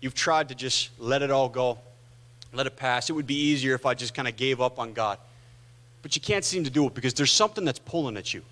You've 0.00 0.14
tried 0.14 0.50
to 0.50 0.54
just 0.54 0.90
let 0.98 1.22
it 1.22 1.30
all 1.30 1.48
go, 1.48 1.78
let 2.52 2.66
it 2.66 2.76
pass. 2.76 3.10
It 3.10 3.14
would 3.14 3.26
be 3.26 3.34
easier 3.34 3.74
if 3.74 3.86
I 3.86 3.94
just 3.94 4.14
kind 4.14 4.28
of 4.28 4.36
gave 4.36 4.60
up 4.60 4.78
on 4.78 4.92
God. 4.92 5.18
But 6.02 6.14
you 6.14 6.22
can't 6.22 6.44
seem 6.44 6.64
to 6.64 6.70
do 6.70 6.86
it 6.86 6.94
because 6.94 7.14
there's 7.14 7.32
something 7.32 7.64
that's 7.64 7.80
pulling 7.80 8.16
at 8.16 8.32
you. 8.32 8.42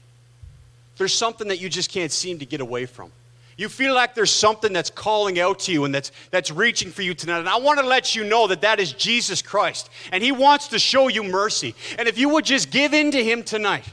There's 0.97 1.15
something 1.15 1.49
that 1.49 1.61
you 1.61 1.69
just 1.69 1.91
can't 1.91 2.11
seem 2.11 2.39
to 2.39 2.47
get 2.47 2.61
away 2.61 2.87
from. 2.87 3.13
You 3.57 3.69
feel 3.71 3.95
like 3.95 4.15
there's 4.15 4.31
something 4.31 4.73
that's 4.73 4.91
calling 4.91 5.39
out 5.39 5.61
to 5.61 5.73
you 5.73 5.85
and 5.85 5.95
that's, 5.95 6.13
that's 6.31 6.51
reaching 6.51 6.91
for 6.91 7.03
you 7.03 7.15
tonight. 7.15 7.39
And 7.39 7.49
I 7.49 7.57
want 7.57 7.79
to 7.81 7.87
let 7.87 8.15
you 8.15 8.25
know 8.25 8.47
that 8.49 8.61
that 8.63 8.81
is 8.81 8.93
Jesus 8.93 9.41
Christ. 9.41 9.89
And 10.13 10.23
He 10.23 10.31
wants 10.31 10.69
to 10.69 10.79
show 10.79 11.09
you 11.09 11.23
mercy. 11.23 11.75
And 11.99 12.07
if 12.07 12.19
you 12.19 12.29
would 12.31 12.45
just 12.45 12.71
give 12.71 12.93
in 12.93 13.13
to 13.13 13.23
Him 13.23 13.43
tonight, 13.43 13.87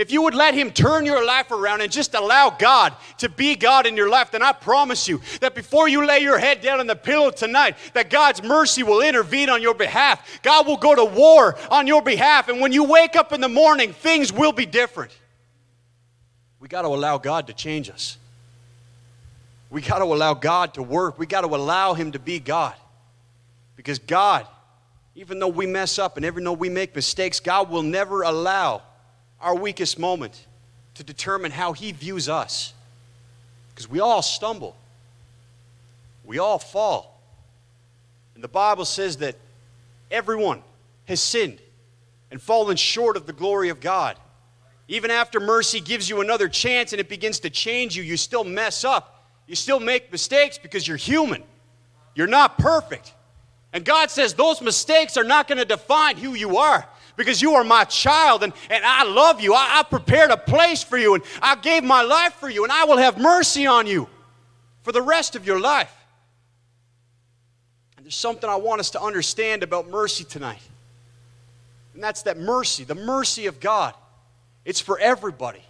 if 0.00 0.10
you 0.10 0.22
would 0.22 0.34
let 0.34 0.54
Him 0.54 0.70
turn 0.70 1.04
your 1.04 1.22
life 1.26 1.50
around 1.50 1.82
and 1.82 1.92
just 1.92 2.14
allow 2.14 2.48
God 2.48 2.94
to 3.18 3.28
be 3.28 3.54
God 3.54 3.84
in 3.84 3.98
your 3.98 4.08
life, 4.08 4.30
then 4.30 4.42
I 4.42 4.52
promise 4.52 5.06
you 5.06 5.20
that 5.40 5.54
before 5.54 5.88
you 5.88 6.06
lay 6.06 6.20
your 6.20 6.38
head 6.38 6.62
down 6.62 6.80
on 6.80 6.86
the 6.86 6.96
pillow 6.96 7.30
tonight, 7.30 7.76
that 7.92 8.08
God's 8.08 8.42
mercy 8.42 8.82
will 8.82 9.02
intervene 9.02 9.50
on 9.50 9.60
your 9.60 9.74
behalf. 9.74 10.40
God 10.42 10.66
will 10.66 10.78
go 10.78 10.94
to 10.94 11.04
war 11.04 11.58
on 11.70 11.86
your 11.86 12.00
behalf. 12.00 12.48
And 12.48 12.62
when 12.62 12.72
you 12.72 12.84
wake 12.84 13.14
up 13.14 13.34
in 13.34 13.42
the 13.42 13.48
morning, 13.48 13.92
things 13.92 14.32
will 14.32 14.52
be 14.52 14.64
different. 14.64 15.12
We 16.60 16.68
got 16.68 16.82
to 16.82 16.88
allow 16.88 17.18
God 17.18 17.48
to 17.48 17.52
change 17.52 17.90
us. 17.90 18.16
We 19.68 19.82
got 19.82 19.98
to 19.98 20.04
allow 20.04 20.32
God 20.32 20.72
to 20.74 20.82
work. 20.82 21.18
We 21.18 21.26
got 21.26 21.42
to 21.42 21.48
allow 21.48 21.92
Him 21.92 22.12
to 22.12 22.18
be 22.18 22.40
God. 22.40 22.74
Because 23.76 23.98
God, 23.98 24.46
even 25.14 25.38
though 25.38 25.48
we 25.48 25.66
mess 25.66 25.98
up 25.98 26.16
and 26.16 26.24
even 26.24 26.42
though 26.42 26.54
we 26.54 26.70
make 26.70 26.96
mistakes, 26.96 27.38
God 27.38 27.68
will 27.68 27.82
never 27.82 28.22
allow 28.22 28.80
our 29.40 29.54
weakest 29.54 29.98
moment 29.98 30.46
to 30.94 31.04
determine 31.04 31.50
how 31.50 31.72
He 31.72 31.92
views 31.92 32.28
us. 32.28 32.74
Because 33.70 33.88
we 33.88 34.00
all 34.00 34.22
stumble, 34.22 34.76
we 36.24 36.38
all 36.38 36.58
fall. 36.58 37.20
And 38.34 38.44
the 38.44 38.48
Bible 38.48 38.84
says 38.84 39.18
that 39.18 39.36
everyone 40.10 40.62
has 41.06 41.20
sinned 41.20 41.60
and 42.30 42.40
fallen 42.40 42.76
short 42.76 43.16
of 43.16 43.26
the 43.26 43.32
glory 43.32 43.68
of 43.68 43.80
God. 43.80 44.16
Even 44.88 45.10
after 45.10 45.40
mercy 45.40 45.80
gives 45.80 46.08
you 46.08 46.20
another 46.20 46.48
chance 46.48 46.92
and 46.92 47.00
it 47.00 47.08
begins 47.08 47.40
to 47.40 47.50
change 47.50 47.96
you, 47.96 48.02
you 48.02 48.16
still 48.16 48.44
mess 48.44 48.84
up 48.84 49.20
you 49.50 49.56
still 49.56 49.80
make 49.80 50.12
mistakes 50.12 50.58
because 50.58 50.86
you're 50.86 50.96
human. 50.96 51.42
You're 52.14 52.28
not 52.28 52.56
perfect. 52.56 53.12
And 53.72 53.84
God 53.84 54.08
says 54.08 54.32
those 54.32 54.62
mistakes 54.62 55.16
are 55.16 55.24
not 55.24 55.48
going 55.48 55.58
to 55.58 55.64
define 55.64 56.16
who 56.16 56.34
you 56.34 56.58
are 56.58 56.86
because 57.16 57.40
you 57.40 57.54
are 57.54 57.64
my 57.64 57.84
child 57.84 58.42
and, 58.42 58.52
and 58.68 58.84
I 58.84 59.04
love 59.04 59.40
you. 59.40 59.54
I, 59.54 59.80
I 59.80 59.82
prepared 59.82 60.30
a 60.30 60.36
place 60.36 60.82
for 60.82 60.98
you 60.98 61.14
and 61.14 61.24
I 61.42 61.56
gave 61.56 61.84
my 61.84 62.02
life 62.02 62.34
for 62.34 62.48
you 62.48 62.64
and 62.64 62.72
I 62.72 62.84
will 62.84 62.98
have 62.98 63.18
mercy 63.18 63.66
on 63.66 63.86
you 63.86 64.08
for 64.82 64.92
the 64.92 65.02
rest 65.02 65.36
of 65.36 65.46
your 65.46 65.60
life. 65.60 65.94
And 67.96 68.06
there's 68.06 68.16
something 68.16 68.48
I 68.48 68.56
want 68.56 68.80
us 68.80 68.90
to 68.90 69.00
understand 69.02 69.62
about 69.62 69.88
mercy 69.88 70.24
tonight. 70.24 70.62
And 71.94 72.02
that's 72.02 72.22
that 72.22 72.38
mercy, 72.38 72.84
the 72.84 72.94
mercy 72.94 73.46
of 73.46 73.60
God. 73.60 73.94
It's 74.64 74.80
for 74.80 74.98
everybody. 74.98 75.62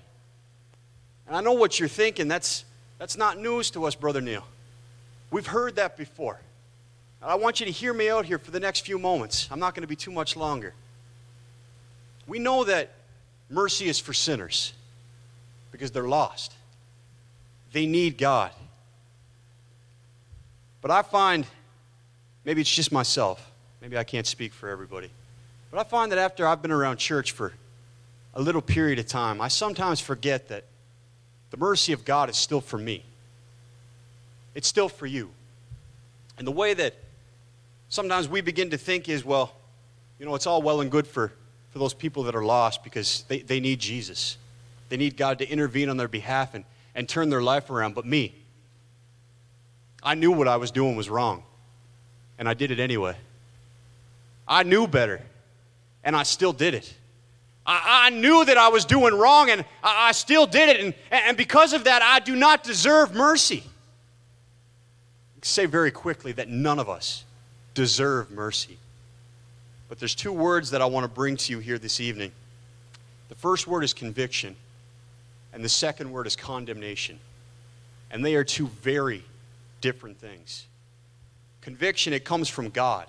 And 1.26 1.36
I 1.36 1.40
know 1.40 1.52
what 1.52 1.78
you're 1.78 1.88
thinking. 1.88 2.28
That's 2.28 2.64
that's 2.98 3.16
not 3.16 3.38
news 3.38 3.70
to 3.70 3.86
us, 3.86 3.94
Brother 3.94 4.20
Neil. 4.20 4.44
We've 5.30 5.46
heard 5.46 5.76
that 5.76 5.96
before. 5.96 6.38
I 7.22 7.34
want 7.34 7.60
you 7.60 7.66
to 7.66 7.72
hear 7.72 7.92
me 7.92 8.10
out 8.10 8.26
here 8.26 8.38
for 8.38 8.50
the 8.50 8.60
next 8.60 8.80
few 8.80 8.98
moments. 8.98 9.48
I'm 9.50 9.58
not 9.58 9.74
going 9.74 9.82
to 9.82 9.88
be 9.88 9.96
too 9.96 10.10
much 10.10 10.36
longer. 10.36 10.74
We 12.30 12.38
know 12.38 12.62
that 12.62 12.92
mercy 13.48 13.88
is 13.88 13.98
for 13.98 14.12
sinners 14.12 14.72
because 15.72 15.90
they're 15.90 16.06
lost. 16.06 16.52
They 17.72 17.86
need 17.86 18.18
God. 18.18 18.52
But 20.80 20.92
I 20.92 21.02
find, 21.02 21.44
maybe 22.44 22.60
it's 22.60 22.72
just 22.72 22.92
myself, 22.92 23.50
maybe 23.82 23.98
I 23.98 24.04
can't 24.04 24.28
speak 24.28 24.52
for 24.52 24.68
everybody, 24.68 25.10
but 25.72 25.80
I 25.80 25.82
find 25.82 26.12
that 26.12 26.20
after 26.20 26.46
I've 26.46 26.62
been 26.62 26.70
around 26.70 26.98
church 26.98 27.32
for 27.32 27.52
a 28.32 28.40
little 28.40 28.62
period 28.62 29.00
of 29.00 29.08
time, 29.08 29.40
I 29.40 29.48
sometimes 29.48 29.98
forget 29.98 30.46
that 30.50 30.62
the 31.50 31.56
mercy 31.56 31.92
of 31.92 32.04
God 32.04 32.30
is 32.30 32.36
still 32.36 32.60
for 32.60 32.78
me. 32.78 33.02
It's 34.54 34.68
still 34.68 34.88
for 34.88 35.06
you. 35.06 35.30
And 36.38 36.46
the 36.46 36.52
way 36.52 36.74
that 36.74 36.94
sometimes 37.88 38.28
we 38.28 38.40
begin 38.40 38.70
to 38.70 38.78
think 38.78 39.08
is, 39.08 39.24
well, 39.24 39.52
you 40.20 40.26
know, 40.26 40.36
it's 40.36 40.46
all 40.46 40.62
well 40.62 40.80
and 40.80 40.92
good 40.92 41.08
for, 41.08 41.32
for 41.70 41.78
those 41.78 41.94
people 41.94 42.24
that 42.24 42.34
are 42.34 42.44
lost 42.44 42.82
because 42.84 43.24
they, 43.28 43.40
they 43.40 43.60
need 43.60 43.78
Jesus. 43.78 44.36
They 44.88 44.96
need 44.96 45.16
God 45.16 45.38
to 45.38 45.48
intervene 45.48 45.88
on 45.88 45.96
their 45.96 46.08
behalf 46.08 46.54
and, 46.54 46.64
and 46.94 47.08
turn 47.08 47.30
their 47.30 47.42
life 47.42 47.70
around. 47.70 47.94
But 47.94 48.04
me, 48.04 48.34
I 50.02 50.14
knew 50.14 50.32
what 50.32 50.48
I 50.48 50.56
was 50.56 50.70
doing 50.70 50.96
was 50.96 51.08
wrong, 51.08 51.44
and 52.38 52.48
I 52.48 52.54
did 52.54 52.70
it 52.70 52.80
anyway. 52.80 53.16
I 54.48 54.64
knew 54.64 54.88
better, 54.88 55.22
and 56.02 56.16
I 56.16 56.24
still 56.24 56.52
did 56.52 56.74
it. 56.74 56.92
I, 57.64 58.06
I 58.06 58.10
knew 58.10 58.44
that 58.44 58.58
I 58.58 58.68
was 58.68 58.84
doing 58.84 59.14
wrong 59.14 59.50
and 59.50 59.64
I, 59.82 60.08
I 60.08 60.12
still 60.12 60.46
did 60.46 60.70
it. 60.70 60.80
And, 60.80 60.94
and 61.10 61.36
because 61.36 61.72
of 61.72 61.84
that, 61.84 62.02
I 62.02 62.18
do 62.18 62.34
not 62.34 62.64
deserve 62.64 63.14
mercy. 63.14 63.62
say 65.42 65.66
very 65.66 65.90
quickly 65.90 66.32
that 66.32 66.48
none 66.48 66.78
of 66.78 66.88
us 66.88 67.24
deserve 67.74 68.30
mercy. 68.30 68.78
But 69.90 69.98
there's 69.98 70.14
two 70.14 70.32
words 70.32 70.70
that 70.70 70.80
I 70.80 70.86
want 70.86 71.02
to 71.02 71.08
bring 71.08 71.36
to 71.36 71.52
you 71.52 71.58
here 71.58 71.76
this 71.76 72.00
evening. 72.00 72.30
The 73.28 73.34
first 73.34 73.66
word 73.66 73.82
is 73.82 73.92
conviction, 73.92 74.54
and 75.52 75.64
the 75.64 75.68
second 75.68 76.12
word 76.12 76.28
is 76.28 76.36
condemnation. 76.36 77.18
And 78.12 78.24
they 78.24 78.36
are 78.36 78.44
two 78.44 78.68
very 78.68 79.24
different 79.80 80.18
things. 80.18 80.66
Conviction, 81.60 82.12
it 82.12 82.24
comes 82.24 82.48
from 82.48 82.68
God. 82.68 83.08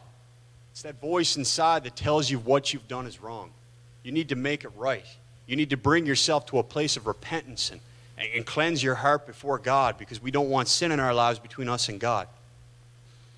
It's 0.72 0.82
that 0.82 1.00
voice 1.00 1.38
inside 1.38 1.84
that 1.84 1.96
tells 1.96 2.32
you 2.32 2.40
what 2.40 2.74
you've 2.74 2.88
done 2.88 3.06
is 3.06 3.22
wrong. 3.22 3.52
You 4.02 4.12
need 4.12 4.30
to 4.30 4.36
make 4.36 4.64
it 4.64 4.72
right. 4.76 5.06
You 5.46 5.58
need 5.58 5.70
to 5.70 5.78
bring 5.78 6.08
yourself 6.08 6.48
to 6.48 6.58
a 6.58 6.64
place 6.64 6.98
of 6.98 7.06
repentance 7.06 7.70
and, 7.70 7.80
and 8.34 8.44
cleanse 8.44 8.82
your 8.82 8.96
heart 8.96 9.28
before 9.28 9.60
God 9.60 10.00
because 10.00 10.20
we 10.20 10.32
don't 10.32 10.50
want 10.50 10.68
sin 10.68 10.92
in 10.92 11.00
our 11.00 11.14
lives 11.14 11.38
between 11.38 11.70
us 11.70 11.90
and 11.90 12.00
God. 12.00 12.28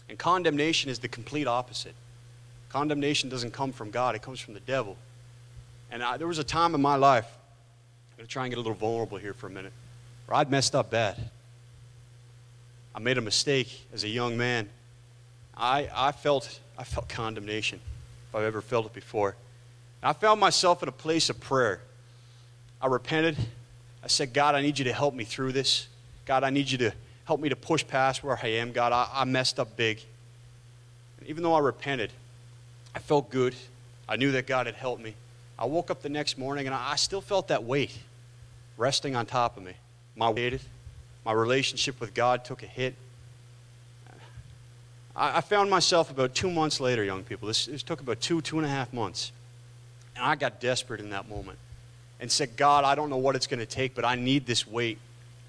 And 0.07 0.17
condemnation 0.17 0.89
is 0.89 0.99
the 0.99 1.09
complete 1.09 1.45
opposite. 1.45 1.95
Condemnation 2.73 3.29
doesn't 3.29 3.51
come 3.51 3.71
from 3.71 3.91
God, 3.91 4.15
it 4.15 4.23
comes 4.23 4.39
from 4.39 4.55
the 4.55 4.59
devil. 4.59 4.97
And 5.91 6.01
I, 6.01 6.17
there 6.17 6.25
was 6.25 6.39
a 6.39 6.43
time 6.43 6.73
in 6.73 6.81
my 6.81 6.95
life, 6.95 7.27
I'm 7.27 8.17
going 8.17 8.27
to 8.27 8.33
try 8.33 8.45
and 8.45 8.51
get 8.51 8.57
a 8.57 8.61
little 8.61 8.73
vulnerable 8.73 9.19
here 9.19 9.33
for 9.33 9.45
a 9.45 9.49
minute, 9.51 9.71
where 10.25 10.37
I'd 10.37 10.49
messed 10.49 10.73
up 10.73 10.89
bad. 10.89 11.15
I 12.95 12.99
made 12.99 13.19
a 13.19 13.21
mistake 13.21 13.85
as 13.93 14.03
a 14.03 14.07
young 14.07 14.37
man. 14.37 14.69
I, 15.55 15.87
I, 15.93 16.11
felt, 16.13 16.59
I 16.75 16.83
felt 16.83 17.07
condemnation, 17.07 17.79
if 18.29 18.35
I've 18.35 18.43
ever 18.43 18.59
felt 18.59 18.87
it 18.87 18.93
before. 18.93 19.35
I 20.01 20.13
found 20.13 20.39
myself 20.39 20.81
in 20.81 20.89
a 20.89 20.93
place 20.93 21.29
of 21.29 21.39
prayer. 21.39 21.79
I 22.81 22.87
repented. 22.87 23.37
I 24.03 24.07
said, 24.07 24.33
God, 24.33 24.55
I 24.55 24.63
need 24.63 24.79
you 24.79 24.85
to 24.85 24.93
help 24.93 25.13
me 25.13 25.25
through 25.25 25.51
this. 25.51 25.87
God, 26.25 26.43
I 26.43 26.49
need 26.49 26.71
you 26.71 26.79
to 26.79 26.93
help 27.25 27.39
me 27.39 27.49
to 27.49 27.55
push 27.55 27.85
past 27.85 28.23
where 28.23 28.39
I 28.41 28.47
am. 28.47 28.71
God, 28.71 28.91
I, 28.91 29.07
I 29.13 29.25
messed 29.25 29.59
up 29.59 29.77
big. 29.77 30.01
And 31.19 31.29
even 31.29 31.43
though 31.43 31.53
I 31.53 31.59
repented, 31.59 32.11
I 32.95 32.99
felt 32.99 33.29
good. 33.29 33.55
I 34.07 34.15
knew 34.15 34.31
that 34.33 34.47
God 34.47 34.65
had 34.65 34.75
helped 34.75 35.01
me. 35.01 35.15
I 35.57 35.65
woke 35.65 35.89
up 35.91 36.01
the 36.01 36.09
next 36.09 36.37
morning 36.37 36.65
and 36.65 36.75
I, 36.75 36.95
still 36.95 37.21
felt 37.21 37.47
that 37.47 37.63
weight 37.63 37.97
resting 38.77 39.15
on 39.15 39.25
top 39.25 39.57
of 39.57 39.63
me. 39.63 39.73
My 40.15 40.29
weight. 40.29 40.59
My 41.25 41.31
relationship 41.31 41.99
with 41.99 42.13
God 42.13 42.43
took 42.43 42.63
a 42.63 42.67
hit. 42.67 42.95
I, 45.15 45.41
found 45.41 45.69
myself 45.69 46.09
about 46.09 46.33
two 46.33 46.49
months 46.49 46.79
later, 46.79 47.03
young 47.03 47.23
people. 47.23 47.47
This, 47.47 47.67
this 47.67 47.83
took 47.83 48.01
about 48.01 48.19
two, 48.19 48.41
two 48.41 48.57
and 48.57 48.65
a 48.65 48.69
half 48.69 48.91
months. 48.91 49.31
And 50.15 50.25
I 50.25 50.35
got 50.35 50.59
desperate 50.59 50.99
in 50.99 51.11
that 51.11 51.29
moment 51.29 51.59
and 52.19 52.31
said, 52.31 52.55
God, 52.57 52.83
I 52.83 52.95
don't 52.95 53.09
know 53.11 53.17
what 53.17 53.35
it's 53.35 53.45
going 53.45 53.59
to 53.59 53.65
take, 53.65 53.93
but 53.93 54.05
I 54.05 54.15
need 54.15 54.47
this 54.47 54.67
weight 54.67 54.97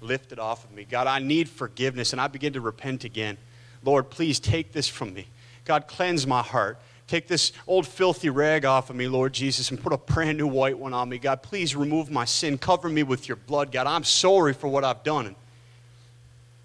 lifted 0.01 0.37
off 0.37 0.63
of 0.63 0.71
me. 0.71 0.85
God, 0.89 1.07
I 1.07 1.19
need 1.19 1.49
forgiveness. 1.49 2.11
And 2.11 2.21
I 2.21 2.27
began 2.27 2.53
to 2.53 2.61
repent 2.61 3.03
again. 3.05 3.37
Lord, 3.83 4.09
please 4.09 4.39
take 4.39 4.71
this 4.71 4.87
from 4.87 5.13
me. 5.13 5.27
God, 5.65 5.87
cleanse 5.87 6.27
my 6.27 6.43
heart. 6.43 6.77
Take 7.07 7.27
this 7.27 7.51
old 7.67 7.85
filthy 7.87 8.29
rag 8.29 8.65
off 8.65 8.89
of 8.89 8.95
me, 8.95 9.07
Lord 9.07 9.31
Jesus, 9.31 9.69
and 9.69 9.81
put 9.81 9.93
a 9.93 9.97
brand 9.97 10.39
new 10.39 10.47
white 10.47 10.77
one 10.77 10.93
on 10.93 11.07
me. 11.07 11.19
God, 11.19 11.43
please 11.43 11.75
remove 11.75 12.09
my 12.09 12.25
sin. 12.25 12.57
Cover 12.57 12.89
me 12.89 13.03
with 13.03 13.27
your 13.27 13.35
blood. 13.35 13.71
God, 13.71 13.85
I'm 13.85 14.03
sorry 14.03 14.53
for 14.53 14.67
what 14.67 14.83
I've 14.83 15.03
done. 15.03 15.27
And 15.27 15.35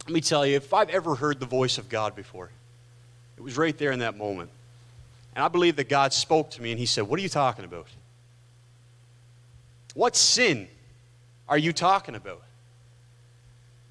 let 0.06 0.14
me 0.14 0.22
tell 0.22 0.46
you, 0.46 0.56
if 0.56 0.72
I've 0.72 0.88
ever 0.88 1.14
heard 1.14 1.40
the 1.40 1.46
voice 1.46 1.76
of 1.76 1.90
God 1.90 2.16
before, 2.16 2.50
it 3.36 3.42
was 3.42 3.58
right 3.58 3.76
there 3.76 3.92
in 3.92 3.98
that 3.98 4.16
moment. 4.16 4.50
And 5.34 5.44
I 5.44 5.48
believe 5.48 5.76
that 5.76 5.90
God 5.90 6.12
spoke 6.14 6.50
to 6.52 6.62
me 6.62 6.70
and 6.70 6.80
He 6.80 6.86
said, 6.86 7.02
What 7.02 7.18
are 7.18 7.22
you 7.22 7.28
talking 7.28 7.66
about? 7.66 7.86
What 9.94 10.16
sin 10.16 10.68
are 11.48 11.58
you 11.58 11.72
talking 11.72 12.14
about? 12.14 12.42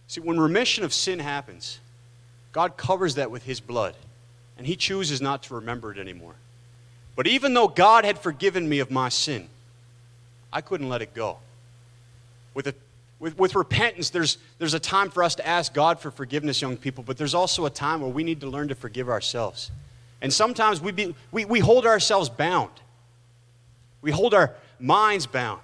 See, 0.07 0.21
when 0.21 0.39
remission 0.39 0.83
of 0.83 0.93
sin 0.93 1.19
happens, 1.19 1.79
God 2.51 2.75
covers 2.75 3.15
that 3.15 3.29
with 3.29 3.43
His 3.43 3.59
blood 3.59 3.95
and 4.59 4.67
he 4.67 4.75
chooses 4.75 5.21
not 5.21 5.43
to 5.43 5.55
remember 5.55 5.89
it 5.89 5.97
anymore. 5.97 6.35
But 7.15 7.27
even 7.27 7.53
though 7.53 7.69
God 7.69 8.03
had 8.03 8.19
forgiven 8.19 8.67
me 8.67 8.79
of 8.79 8.91
my 8.91 9.07
sin, 9.07 9.47
I 10.51 10.59
couldn't 10.59 10.89
let 10.89 11.01
it 11.01 11.13
go. 11.13 11.37
With, 12.53 12.67
a, 12.67 12.75
with, 13.19 13.39
with 13.39 13.55
repentance, 13.55 14.09
there's, 14.09 14.37
there's 14.57 14.73
a 14.73 14.79
time 14.79 15.11
for 15.11 15.23
us 15.23 15.35
to 15.35 15.47
ask 15.47 15.73
God 15.73 16.01
for 16.01 16.11
forgiveness, 16.11 16.61
young 16.61 16.75
people, 16.75 17.05
but 17.07 17.17
there's 17.17 17.33
also 17.33 17.65
a 17.65 17.69
time 17.69 18.01
where 18.01 18.09
we 18.09 18.21
need 18.21 18.41
to 18.41 18.47
learn 18.47 18.67
to 18.67 18.75
forgive 18.75 19.07
ourselves. 19.07 19.71
And 20.21 20.31
sometimes 20.31 20.81
we, 20.81 20.91
be, 20.91 21.15
we, 21.31 21.45
we 21.45 21.61
hold 21.61 21.85
ourselves 21.85 22.27
bound, 22.27 22.71
we 24.01 24.11
hold 24.11 24.33
our 24.33 24.53
minds 24.77 25.25
bound. 25.25 25.61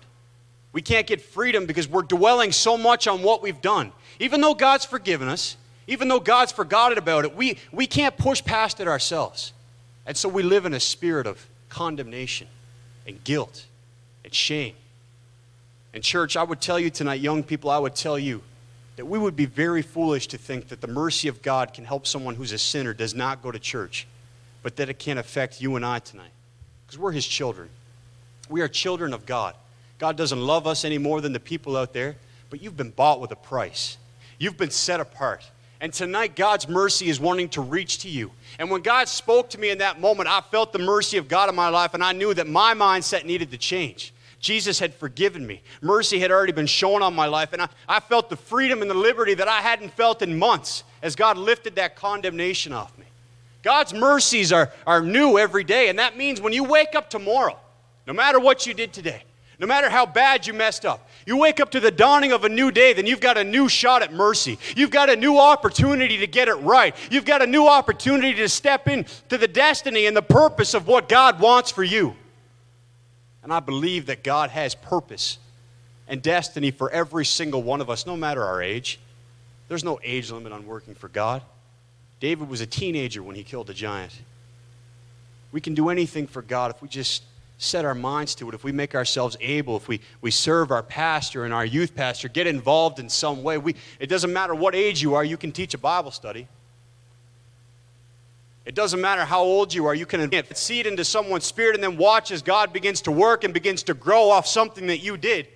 We 0.71 0.81
can't 0.81 1.07
get 1.07 1.21
freedom 1.21 1.65
because 1.65 1.87
we're 1.87 2.01
dwelling 2.01 2.51
so 2.51 2.77
much 2.77 3.07
on 3.07 3.23
what 3.23 3.41
we've 3.41 3.61
done. 3.61 3.93
Even 4.19 4.41
though 4.41 4.53
God's 4.53 4.83
forgiven 4.83 5.29
us, 5.29 5.55
even 5.87 6.07
though 6.07 6.19
God's 6.19 6.51
forgotten 6.51 6.97
about 6.97 7.25
it, 7.25 7.35
we, 7.35 7.57
we 7.71 7.87
can't 7.87 8.17
push 8.17 8.43
past 8.43 8.79
it 8.79 8.87
ourselves. 8.87 9.53
And 10.05 10.15
so 10.15 10.29
we 10.29 10.43
live 10.43 10.65
in 10.65 10.73
a 10.73 10.79
spirit 10.79 11.27
of 11.27 11.45
condemnation 11.69 12.47
and 13.07 13.23
guilt 13.23 13.65
and 14.23 14.33
shame. 14.33 14.75
And, 15.93 16.03
church, 16.03 16.35
I 16.35 16.43
would 16.43 16.59
tell 16.59 16.79
you 16.79 16.89
tonight, 16.89 17.21
young 17.21 17.43
people, 17.43 17.69
I 17.69 17.77
would 17.77 17.95
tell 17.95 18.19
you 18.19 18.41
that 18.97 19.05
we 19.05 19.19
would 19.19 19.35
be 19.35 19.45
very 19.45 19.81
foolish 19.81 20.27
to 20.27 20.37
think 20.37 20.69
that 20.69 20.81
the 20.81 20.87
mercy 20.87 21.27
of 21.27 21.41
God 21.41 21.73
can 21.73 21.85
help 21.85 22.07
someone 22.07 22.35
who's 22.35 22.51
a 22.51 22.57
sinner, 22.57 22.93
does 22.93 23.13
not 23.13 23.41
go 23.41 23.51
to 23.51 23.59
church, 23.59 24.07
but 24.63 24.75
that 24.77 24.89
it 24.89 24.99
can 24.99 25.17
affect 25.17 25.61
you 25.61 25.75
and 25.75 25.85
I 25.85 25.99
tonight. 25.99 26.31
Because 26.85 26.99
we're 26.99 27.11
His 27.11 27.25
children. 27.25 27.69
We 28.49 28.61
are 28.61 28.67
children 28.67 29.13
of 29.13 29.25
God. 29.25 29.55
God 29.97 30.17
doesn't 30.17 30.39
love 30.39 30.67
us 30.67 30.83
any 30.85 30.97
more 30.97 31.21
than 31.21 31.33
the 31.33 31.39
people 31.39 31.77
out 31.77 31.93
there, 31.93 32.15
but 32.49 32.61
you've 32.61 32.77
been 32.77 32.91
bought 32.91 33.21
with 33.21 33.31
a 33.31 33.35
price. 33.35 33.97
You've 34.37 34.57
been 34.57 34.71
set 34.71 34.99
apart. 34.99 35.49
And 35.81 35.91
tonight, 35.91 36.35
God's 36.35 36.69
mercy 36.69 37.09
is 37.09 37.19
wanting 37.19 37.49
to 37.49 37.61
reach 37.61 37.99
to 37.99 38.09
you. 38.09 38.31
And 38.59 38.71
when 38.71 38.81
God 38.81 39.09
spoke 39.09 39.49
to 39.51 39.59
me 39.59 39.69
in 39.69 39.79
that 39.79 39.99
moment, 39.99 40.29
I 40.29 40.41
felt 40.41 40.71
the 40.71 40.79
mercy 40.79 41.17
of 41.17 41.27
God 41.27 41.49
in 41.49 41.55
my 41.55 41.69
life, 41.69 41.93
and 41.93 42.03
I 42.03 42.13
knew 42.13 42.33
that 42.33 42.47
my 42.47 42.73
mindset 42.73 43.25
needed 43.25 43.51
to 43.51 43.57
change. 43.57 44.13
Jesus 44.39 44.79
had 44.79 44.93
forgiven 44.93 45.45
me. 45.45 45.61
Mercy 45.81 46.19
had 46.19 46.31
already 46.31 46.51
been 46.51 46.67
shown 46.67 47.01
on 47.01 47.13
my 47.13 47.25
life, 47.25 47.51
and 47.51 47.61
I, 47.61 47.69
I 47.89 47.99
felt 47.99 48.29
the 48.29 48.35
freedom 48.35 48.81
and 48.81 48.89
the 48.89 48.95
liberty 48.95 49.33
that 49.33 49.47
I 49.47 49.59
hadn't 49.59 49.91
felt 49.93 50.21
in 50.21 50.37
months 50.37 50.83
as 51.01 51.15
God 51.15 51.37
lifted 51.37 51.75
that 51.75 51.95
condemnation 51.95 52.71
off 52.71 52.97
me. 52.97 53.05
God's 53.63 53.93
mercies 53.93 54.53
are, 54.53 54.71
are 54.85 55.01
new 55.01 55.39
every 55.39 55.63
day, 55.63 55.89
and 55.89 55.97
that 55.97 56.15
means 56.15 56.39
when 56.39 56.53
you 56.53 56.63
wake 56.63 56.93
up 56.93 57.09
tomorrow, 57.09 57.57
no 58.05 58.13
matter 58.13 58.39
what 58.39 58.67
you 58.67 58.75
did 58.75 58.93
today, 58.93 59.23
no 59.57 59.65
matter 59.65 59.89
how 59.89 60.05
bad 60.05 60.45
you 60.45 60.53
messed 60.53 60.85
up, 60.85 61.09
you 61.25 61.37
wake 61.37 61.59
up 61.59 61.71
to 61.71 61.79
the 61.79 61.89
dawning 61.89 62.31
of 62.31 62.43
a 62.43 62.49
new 62.49 62.71
day, 62.71 62.93
then 62.93 63.07
you've 63.07 63.19
got 63.19 63.37
a 63.37 63.43
new 63.43 63.67
shot 63.67 64.03
at 64.03 64.13
mercy. 64.13 64.59
You've 64.75 64.91
got 64.91 65.09
a 65.09 65.15
new 65.15 65.39
opportunity 65.39 66.17
to 66.17 66.27
get 66.27 66.47
it 66.47 66.55
right. 66.55 66.95
You've 67.09 67.25
got 67.25 67.41
a 67.41 67.47
new 67.47 67.67
opportunity 67.67 68.35
to 68.35 68.47
step 68.47 68.87
into 68.87 69.37
the 69.37 69.47
destiny 69.47 70.05
and 70.05 70.15
the 70.15 70.21
purpose 70.21 70.75
of 70.75 70.87
what 70.87 71.09
God 71.09 71.39
wants 71.39 71.71
for 71.71 71.83
you. 71.83 72.15
And 73.41 73.51
I 73.51 73.59
believe 73.59 74.05
that 74.05 74.23
God 74.23 74.51
has 74.51 74.75
purpose 74.75 75.39
and 76.07 76.21
destiny 76.21 76.69
for 76.69 76.91
every 76.91 77.25
single 77.25 77.63
one 77.63 77.81
of 77.81 77.89
us, 77.89 78.05
no 78.05 78.15
matter 78.15 78.43
our 78.43 78.61
age. 78.61 78.99
There's 79.67 79.83
no 79.83 79.99
age 80.03 80.29
limit 80.31 80.51
on 80.51 80.67
working 80.67 80.93
for 80.93 81.09
God. 81.09 81.41
David 82.19 82.49
was 82.49 82.61
a 82.61 82.67
teenager 82.67 83.23
when 83.23 83.35
he 83.35 83.43
killed 83.43 83.69
a 83.71 83.73
giant. 83.73 84.13
We 85.51 85.59
can 85.61 85.73
do 85.73 85.89
anything 85.89 86.27
for 86.27 86.41
God 86.41 86.71
if 86.71 86.81
we 86.81 86.87
just 86.87 87.23
set 87.65 87.85
our 87.85 87.95
minds 87.95 88.35
to 88.35 88.47
it, 88.49 88.55
if 88.55 88.63
we 88.63 88.71
make 88.71 88.95
ourselves 88.95 89.35
able, 89.41 89.77
if 89.77 89.87
we, 89.87 89.99
we 90.21 90.31
serve 90.31 90.71
our 90.71 90.83
pastor 90.83 91.45
and 91.45 91.53
our 91.53 91.65
youth 91.65 91.95
pastor, 91.95 92.29
get 92.29 92.47
involved 92.47 92.99
in 92.99 93.09
some 93.09 93.43
way, 93.43 93.57
we, 93.57 93.75
it 93.99 94.07
doesn't 94.07 94.31
matter 94.31 94.55
what 94.55 94.75
age 94.75 95.01
you 95.01 95.15
are, 95.15 95.23
you 95.23 95.37
can 95.37 95.51
teach 95.51 95.73
a 95.73 95.77
Bible 95.77 96.11
study. 96.11 96.47
It 98.65 98.73
doesn't 98.73 98.99
matter 98.99 99.25
how 99.25 99.43
old 99.43 99.73
you 99.73 99.85
are, 99.85 99.93
you 99.93 100.05
can 100.05 100.31
seed 100.55 100.87
into 100.87 101.05
someone's 101.05 101.45
spirit 101.45 101.75
and 101.75 101.83
then 101.83 101.97
watch 101.97 102.31
as 102.31 102.41
God 102.41 102.73
begins 102.73 103.01
to 103.01 103.11
work 103.11 103.43
and 103.43 103.53
begins 103.53 103.83
to 103.83 103.93
grow 103.93 104.29
off 104.29 104.47
something 104.47 104.87
that 104.87 104.99
you 104.99 105.17
did. 105.17 105.47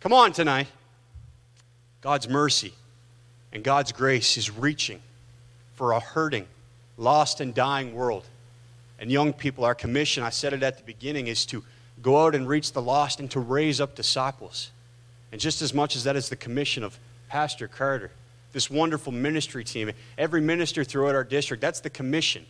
Come 0.00 0.12
on 0.12 0.32
tonight. 0.32 0.68
God's 2.00 2.28
mercy 2.28 2.72
and 3.52 3.64
God's 3.64 3.90
grace 3.90 4.36
is 4.36 4.50
reaching 4.50 5.00
for 5.74 5.92
a 5.92 6.00
hurting, 6.00 6.46
lost, 6.96 7.40
and 7.40 7.52
dying 7.52 7.94
world. 7.94 8.24
And 8.98 9.10
young 9.10 9.32
people, 9.32 9.64
our 9.64 9.74
commission, 9.74 10.22
I 10.22 10.30
said 10.30 10.52
it 10.52 10.62
at 10.62 10.78
the 10.78 10.84
beginning, 10.84 11.26
is 11.26 11.44
to 11.46 11.62
go 12.02 12.24
out 12.24 12.34
and 12.34 12.48
reach 12.48 12.72
the 12.72 12.82
lost 12.82 13.20
and 13.20 13.30
to 13.32 13.40
raise 13.40 13.80
up 13.80 13.94
disciples. 13.94 14.70
And 15.32 15.40
just 15.40 15.62
as 15.62 15.74
much 15.74 15.96
as 15.96 16.04
that 16.04 16.16
is 16.16 16.28
the 16.28 16.36
commission 16.36 16.82
of 16.82 16.98
Pastor 17.28 17.68
Carter, 17.68 18.10
this 18.52 18.70
wonderful 18.70 19.12
ministry 19.12 19.64
team, 19.64 19.90
every 20.16 20.40
minister 20.40 20.84
throughout 20.84 21.14
our 21.14 21.24
district, 21.24 21.60
that's 21.60 21.80
the 21.80 21.90
commission 21.90 22.46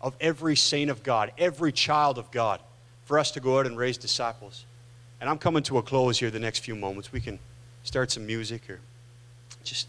of 0.00 0.14
every 0.20 0.56
saint 0.56 0.90
of 0.90 1.02
God, 1.02 1.32
every 1.38 1.72
child 1.72 2.18
of 2.18 2.30
God, 2.30 2.60
for 3.04 3.18
us 3.18 3.30
to 3.32 3.40
go 3.40 3.58
out 3.58 3.66
and 3.66 3.76
raise 3.76 3.96
disciples. 3.96 4.64
And 5.20 5.30
I'm 5.30 5.38
coming 5.38 5.62
to 5.64 5.78
a 5.78 5.82
close 5.82 6.18
here 6.18 6.30
the 6.30 6.40
next 6.40 6.60
few 6.60 6.74
moments. 6.74 7.12
We 7.12 7.20
can 7.20 7.38
start 7.84 8.10
some 8.10 8.26
music 8.26 8.68
or 8.68 8.80
just. 9.62 9.86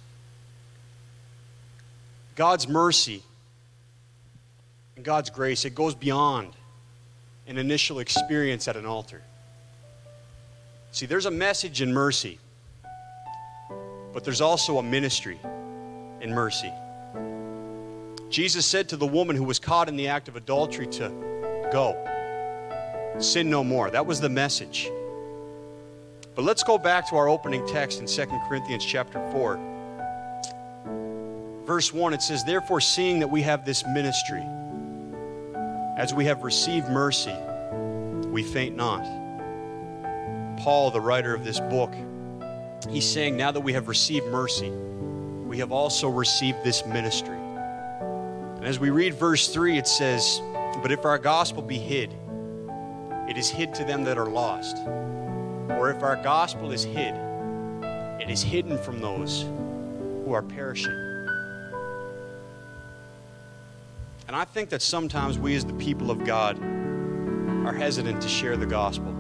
God's 2.36 2.68
mercy 2.68 3.24
and 4.96 5.04
God's 5.04 5.30
grace, 5.30 5.66
it 5.66 5.76
goes 5.76 5.96
beyond 5.96 6.54
an 7.48 7.58
initial 7.58 8.00
experience 8.00 8.68
at 8.68 8.76
an 8.76 8.86
altar. 8.86 9.22
See, 10.92 11.06
there's 11.06 11.26
a 11.26 11.32
message 11.32 11.82
in 11.82 11.94
mercy, 11.94 12.40
but 14.14 14.24
there's 14.24 14.42
also 14.42 14.78
a 14.78 14.84
ministry 14.84 15.40
in 16.22 16.34
mercy. 16.34 16.72
Jesus 18.30 18.66
said 18.66 18.90
to 18.90 18.98
the 18.98 19.06
woman 19.06 19.36
who 19.36 19.44
was 19.44 19.60
caught 19.60 19.90
in 19.90 19.98
the 19.98 20.08
act 20.08 20.28
of 20.28 20.36
adultery 20.36 20.88
to 20.88 21.10
go, 21.72 21.96
sin 23.20 23.50
no 23.50 23.64
more. 23.64 23.90
That 23.90 24.06
was 24.06 24.20
the 24.20 24.30
message. 24.30 24.90
But 26.34 26.44
let's 26.44 26.64
go 26.64 26.78
back 26.78 27.08
to 27.10 27.16
our 27.16 27.30
opening 27.30 27.66
text 27.68 28.00
in 28.00 28.08
2 28.08 28.26
Corinthians 28.48 28.84
chapter 28.84 29.20
4. 29.32 29.60
Verse 31.66 31.94
1, 31.94 32.14
it 32.14 32.22
says, 32.22 32.44
Therefore, 32.44 32.82
seeing 32.82 33.20
that 33.20 33.28
we 33.28 33.42
have 33.42 33.66
this 33.66 33.86
ministry, 33.86 34.44
as 35.98 36.14
we 36.14 36.26
have 36.26 36.44
received 36.44 36.90
mercy, 36.90 37.36
we 38.28 38.44
faint 38.44 38.76
not. 38.76 39.04
Paul, 40.58 40.92
the 40.92 41.00
writer 41.00 41.34
of 41.34 41.46
this 41.46 41.60
book, 41.60 41.94
he's 42.90 43.10
saying, 43.10 43.38
now 43.38 43.52
that 43.52 43.62
we 43.62 43.74
have 43.74 43.88
received 43.88 44.28
mercy, 44.28 44.70
we 44.70 45.58
have 45.60 45.72
also 45.72 46.10
received 46.10 46.64
this 46.64 46.86
ministry. 46.86 47.38
And 47.38 48.66
as 48.66 48.80
we 48.80 48.90
read 48.90 49.14
verse 49.14 49.48
3, 49.48 49.78
it 49.78 49.88
says, 49.88 50.42
But 50.82 50.92
if 50.92 51.06
our 51.06 51.18
gospel 51.18 51.62
be 51.62 51.78
hid, 51.78 52.14
it 53.30 53.38
is 53.38 53.50
hid 53.50 53.74
to 53.76 53.86
them 53.86 54.04
that 54.04 54.18
are 54.18 54.30
lost. 54.30 54.78
Or 55.70 55.90
if 55.90 56.04
our 56.04 56.16
gospel 56.18 56.72
is 56.72 56.84
hid, 56.84 57.16
it 58.20 58.30
is 58.30 58.44
hidden 58.44 58.78
from 58.78 59.00
those 59.00 59.44
who 60.24 60.34
are 60.34 60.42
perishing. 60.42 61.15
And 64.36 64.42
I 64.42 64.44
think 64.44 64.68
that 64.72 64.82
sometimes 64.82 65.40
we, 65.40 65.56
as 65.56 65.64
the 65.64 65.72
people 65.76 66.12
of 66.12 66.26
God, 66.26 66.62
are 67.66 67.72
hesitant 67.72 68.22
to 68.22 68.28
share 68.28 68.58
the 68.58 68.66
gospel. 68.66 69.14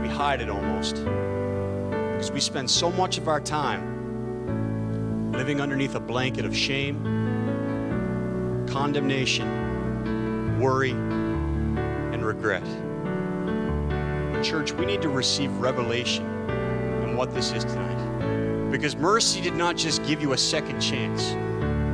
We 0.00 0.06
hide 0.06 0.40
it 0.40 0.48
almost 0.48 0.94
because 0.94 2.30
we 2.30 2.38
spend 2.38 2.70
so 2.70 2.92
much 2.92 3.18
of 3.18 3.26
our 3.26 3.40
time 3.40 5.32
living 5.32 5.60
underneath 5.60 5.96
a 5.96 6.00
blanket 6.00 6.44
of 6.44 6.56
shame, 6.56 7.02
condemnation, 8.70 10.60
worry, 10.60 10.92
and 10.92 12.24
regret. 12.24 12.62
Church, 14.44 14.70
we 14.70 14.86
need 14.86 15.02
to 15.02 15.08
receive 15.08 15.50
revelation 15.56 16.24
in 17.02 17.16
what 17.16 17.34
this 17.34 17.50
is 17.50 17.64
tonight. 17.64 18.70
Because 18.70 18.94
mercy 18.94 19.40
did 19.40 19.56
not 19.56 19.76
just 19.76 20.04
give 20.04 20.22
you 20.22 20.32
a 20.32 20.38
second 20.38 20.80
chance, 20.80 21.34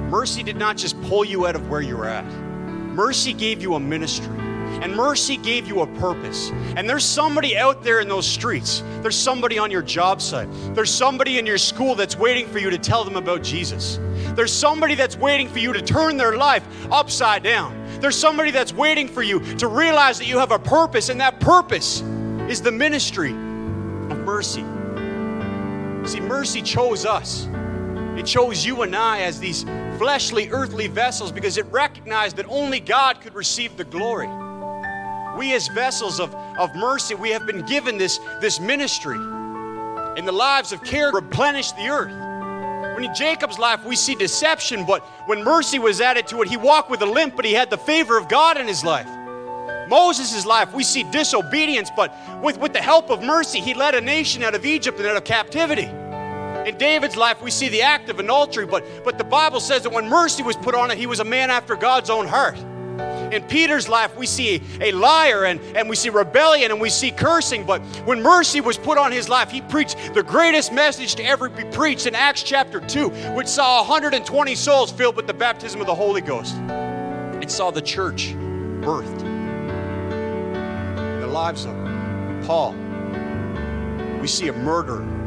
mercy 0.09 0.43
did 0.43 0.57
not 0.57 0.77
just 0.77 1.01
pull 1.03 1.25
you 1.25 1.47
out 1.47 1.55
of 1.55 1.69
where 1.69 1.81
you're 1.81 2.07
at. 2.07 2.25
Mercy 2.25 3.33
gave 3.33 3.63
you 3.63 3.75
a 3.75 3.81
ministry. 3.81 4.37
And 4.81 4.95
mercy 4.95 5.37
gave 5.37 5.67
you 5.67 5.81
a 5.81 5.87
purpose. 5.99 6.51
And 6.77 6.89
there's 6.89 7.05
somebody 7.05 7.57
out 7.57 7.83
there 7.83 8.01
in 8.01 8.09
those 8.09 8.27
streets. 8.27 8.83
There's 9.01 9.17
somebody 9.17 9.59
on 9.59 9.71
your 9.71 9.83
job 9.83 10.21
site. 10.21 10.49
There's 10.75 10.91
somebody 10.91 11.39
in 11.39 11.47
your 11.47 11.59
school 11.59 11.95
that's 11.95 12.17
waiting 12.17 12.47
for 12.47 12.59
you 12.59 12.71
to 12.71 12.79
tell 12.79 13.03
them 13.03 13.17
about 13.17 13.43
Jesus. 13.43 13.99
There's 14.35 14.53
somebody 14.53 14.95
that's 14.95 15.17
waiting 15.17 15.49
for 15.49 15.59
you 15.59 15.73
to 15.73 15.83
turn 15.83 16.17
their 16.17 16.37
life 16.37 16.65
upside 16.93 17.43
down. 17.43 17.75
There's 18.01 18.17
somebody 18.17 18.51
that's 18.51 18.73
waiting 18.73 19.09
for 19.09 19.23
you 19.23 19.41
to 19.57 19.67
realize 19.67 20.19
that 20.19 20.27
you 20.27 20.39
have 20.39 20.53
a 20.53 20.59
purpose, 20.59 21.09
and 21.09 21.21
that 21.21 21.41
purpose 21.41 22.03
is 22.49 22.63
the 22.63 22.71
ministry 22.71 23.31
of 23.31 24.19
mercy. 24.19 24.65
See, 26.05 26.21
mercy 26.21 26.63
chose 26.63 27.05
us. 27.05 27.49
It 28.19 28.27
chose 28.27 28.67
you 28.67 28.83
and 28.83 28.97
I 28.97 29.21
as 29.21 29.39
these 29.39 29.63
fleshly, 29.97 30.51
earthly 30.51 30.89
vessels 30.89 31.31
because 31.31 31.57
it 31.57 31.67
recognized 31.67 32.37
that 32.37 32.47
only 32.49 32.81
God 32.81 33.21
could 33.21 33.33
receive 33.33 33.77
the 33.77 33.85
glory. 33.85 34.27
We, 35.37 35.55
as 35.55 35.69
vessels 35.69 36.19
of, 36.19 36.35
of 36.35 36.75
mercy, 36.75 37.15
we 37.15 37.31
have 37.31 37.47
been 37.47 37.65
given 37.65 37.97
this, 37.97 38.19
this 38.41 38.59
ministry. 38.59 39.15
In 39.15 40.25
the 40.25 40.33
lives 40.33 40.73
of 40.73 40.83
care, 40.83 41.13
replenish 41.13 41.71
the 41.73 41.89
earth. 41.89 42.11
When 42.97 43.05
in 43.05 43.15
Jacob's 43.15 43.57
life, 43.57 43.85
we 43.85 43.95
see 43.95 44.17
deception, 44.17 44.85
but 44.85 45.03
when 45.27 45.45
mercy 45.45 45.79
was 45.79 46.01
added 46.01 46.27
to 46.27 46.43
it, 46.43 46.49
he 46.49 46.57
walked 46.57 46.91
with 46.91 47.03
a 47.03 47.07
limp, 47.07 47.37
but 47.37 47.45
he 47.45 47.53
had 47.53 47.71
the 47.71 47.79
favor 47.79 48.19
of 48.19 48.29
God 48.29 48.57
in 48.57 48.67
his 48.67 48.83
life. 48.83 49.07
Moses' 49.89 50.45
life, 50.45 50.75
we 50.75 50.83
see 50.83 51.05
disobedience, 51.05 51.89
but 51.95 52.13
with, 52.43 52.59
with 52.59 52.73
the 52.73 52.83
help 52.83 53.11
of 53.11 53.23
mercy, 53.23 53.61
he 53.61 53.75
led 53.75 53.95
a 53.95 54.01
nation 54.01 54.43
out 54.43 54.57
of 54.57 54.67
Egypt 54.67 54.99
and 54.99 55.07
out 55.07 55.17
of 55.17 55.23
captivity. 55.23 55.89
In 56.67 56.77
David's 56.77 57.17
life, 57.17 57.41
we 57.43 57.51
see 57.51 57.69
the 57.69 57.83
act 57.83 58.09
of 58.09 58.19
adultery, 58.19 58.67
but, 58.67 58.85
but 59.05 59.19
the 59.19 59.25
Bible 59.25 59.61
says 59.61 59.83
that 59.83 59.91
when 59.91 60.09
mercy 60.09 60.43
was 60.43 60.57
put 60.57 60.75
on 60.75 60.91
it, 60.91 60.99
he 60.99 61.07
was 61.07 61.21
a 61.21 61.25
man 61.25 61.51
after 61.51 61.77
God's 61.77 62.11
own 62.11 62.27
heart. 62.27 62.59
In 63.33 63.43
Peter's 63.43 63.89
life, 63.89 64.17
we 64.17 64.27
see 64.27 64.63
a 64.81 64.93
liar 64.93 65.45
and, 65.45 65.61
and 65.77 65.89
we 65.89 65.97
see 65.97 66.09
rebellion 66.09 66.71
and 66.71 66.81
we 66.81 66.89
see 66.89 67.11
cursing. 67.11 67.65
But 67.65 67.83
when 68.05 68.23
mercy 68.23 68.61
was 68.61 68.79
put 68.79 68.97
on 68.97 69.13
his 69.13 69.29
life, 69.29 69.51
he 69.51 69.61
preached 69.61 70.15
the 70.15 70.23
greatest 70.23 70.73
message 70.73 71.15
to 71.17 71.25
ever 71.25 71.49
be 71.49 71.65
preached 71.65 72.07
in 72.07 72.15
Acts 72.15 72.43
chapter 72.43 72.81
2, 72.81 73.09
which 73.35 73.47
saw 73.47 73.81
120 73.81 74.55
souls 74.55 74.91
filled 74.91 75.17
with 75.17 75.27
the 75.27 75.35
baptism 75.35 75.81
of 75.81 75.87
the 75.87 75.95
Holy 75.95 76.23
Ghost. 76.23 76.57
It 77.43 77.51
saw 77.51 77.71
the 77.71 77.83
church 77.83 78.35
birthed. 78.81 79.21
The 81.21 81.27
lives 81.27 81.67
of 81.67 81.75
Paul, 82.47 82.73
we 84.21 84.27
see 84.27 84.49
a 84.49 84.53
murderer. 84.55 85.18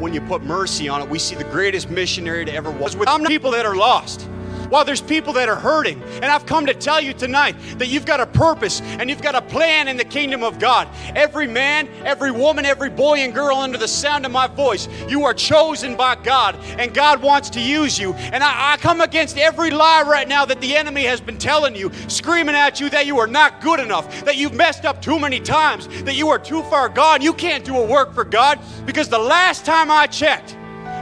When 0.00 0.14
you 0.14 0.22
put 0.22 0.42
mercy 0.42 0.88
on 0.88 1.02
it, 1.02 1.10
we 1.10 1.18
see 1.18 1.34
the 1.36 1.44
greatest 1.44 1.90
missionary 1.90 2.46
to 2.46 2.54
ever 2.54 2.70
was 2.70 2.96
with 2.96 3.06
people 3.26 3.50
that 3.50 3.66
are 3.66 3.76
lost 3.76 4.29
while 4.70 4.84
there's 4.84 5.02
people 5.02 5.32
that 5.34 5.48
are 5.48 5.56
hurting. 5.56 6.02
And 6.14 6.26
I've 6.26 6.46
come 6.46 6.64
to 6.66 6.74
tell 6.74 7.00
you 7.00 7.12
tonight 7.12 7.56
that 7.76 7.88
you've 7.88 8.06
got 8.06 8.20
a 8.20 8.26
purpose 8.26 8.80
and 8.80 9.10
you've 9.10 9.22
got 9.22 9.34
a 9.34 9.42
plan 9.42 9.88
in 9.88 9.96
the 9.96 10.04
kingdom 10.04 10.42
of 10.42 10.58
God. 10.58 10.88
Every 11.14 11.46
man, 11.46 11.88
every 12.04 12.30
woman, 12.30 12.64
every 12.64 12.88
boy 12.88 13.18
and 13.18 13.34
girl 13.34 13.56
under 13.56 13.76
the 13.76 13.88
sound 13.88 14.24
of 14.24 14.32
my 14.32 14.46
voice, 14.46 14.88
you 15.08 15.24
are 15.24 15.34
chosen 15.34 15.96
by 15.96 16.14
God 16.14 16.56
and 16.78 16.94
God 16.94 17.20
wants 17.20 17.50
to 17.50 17.60
use 17.60 17.98
you. 17.98 18.14
And 18.14 18.42
I, 18.42 18.72
I 18.72 18.76
come 18.78 19.00
against 19.00 19.36
every 19.36 19.70
lie 19.70 20.02
right 20.06 20.28
now 20.28 20.44
that 20.46 20.60
the 20.60 20.76
enemy 20.76 21.04
has 21.04 21.20
been 21.20 21.38
telling 21.38 21.74
you, 21.74 21.90
screaming 22.08 22.54
at 22.54 22.80
you 22.80 22.88
that 22.90 23.06
you 23.06 23.18
are 23.18 23.26
not 23.26 23.60
good 23.60 23.80
enough, 23.80 24.24
that 24.24 24.36
you've 24.36 24.54
messed 24.54 24.84
up 24.84 25.02
too 25.02 25.18
many 25.18 25.40
times, 25.40 25.88
that 26.04 26.14
you 26.14 26.28
are 26.28 26.38
too 26.38 26.62
far 26.64 26.88
gone. 26.88 27.20
You 27.20 27.32
can't 27.32 27.64
do 27.64 27.76
a 27.76 27.84
work 27.84 28.14
for 28.14 28.24
God 28.24 28.60
because 28.86 29.08
the 29.08 29.18
last 29.18 29.64
time 29.64 29.90
I 29.90 30.06
checked, 30.06 30.56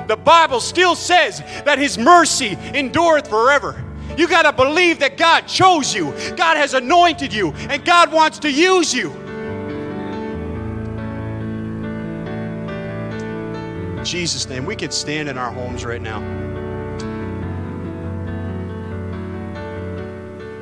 the 0.09 0.17
Bible 0.17 0.61
still 0.61 0.97
says 0.97 1.41
that 1.65 1.79
His 1.79 1.99
mercy 1.99 2.57
endureth 2.75 3.29
forever. 3.29 3.85
You 4.17 4.27
got 4.27 4.43
to 4.43 4.53
believe 4.53 4.99
that 5.01 5.17
God 5.17 5.43
chose 5.43 5.95
you, 5.95 6.13
God 6.37 6.57
has 6.57 6.75
anointed 6.75 7.33
you, 7.33 7.53
and 7.53 7.85
God 7.85 8.11
wants 8.11 8.41
to 8.41 8.51
use 8.51 8.93
you. 8.93 9.13
In 13.99 14.05
Jesus' 14.05 14.49
name, 14.49 14.65
we 14.65 14.75
can 14.75 14.91
stand 14.91 15.29
in 15.29 15.37
our 15.37 15.53
homes 15.53 15.85
right 15.85 16.01
now. 16.01 16.21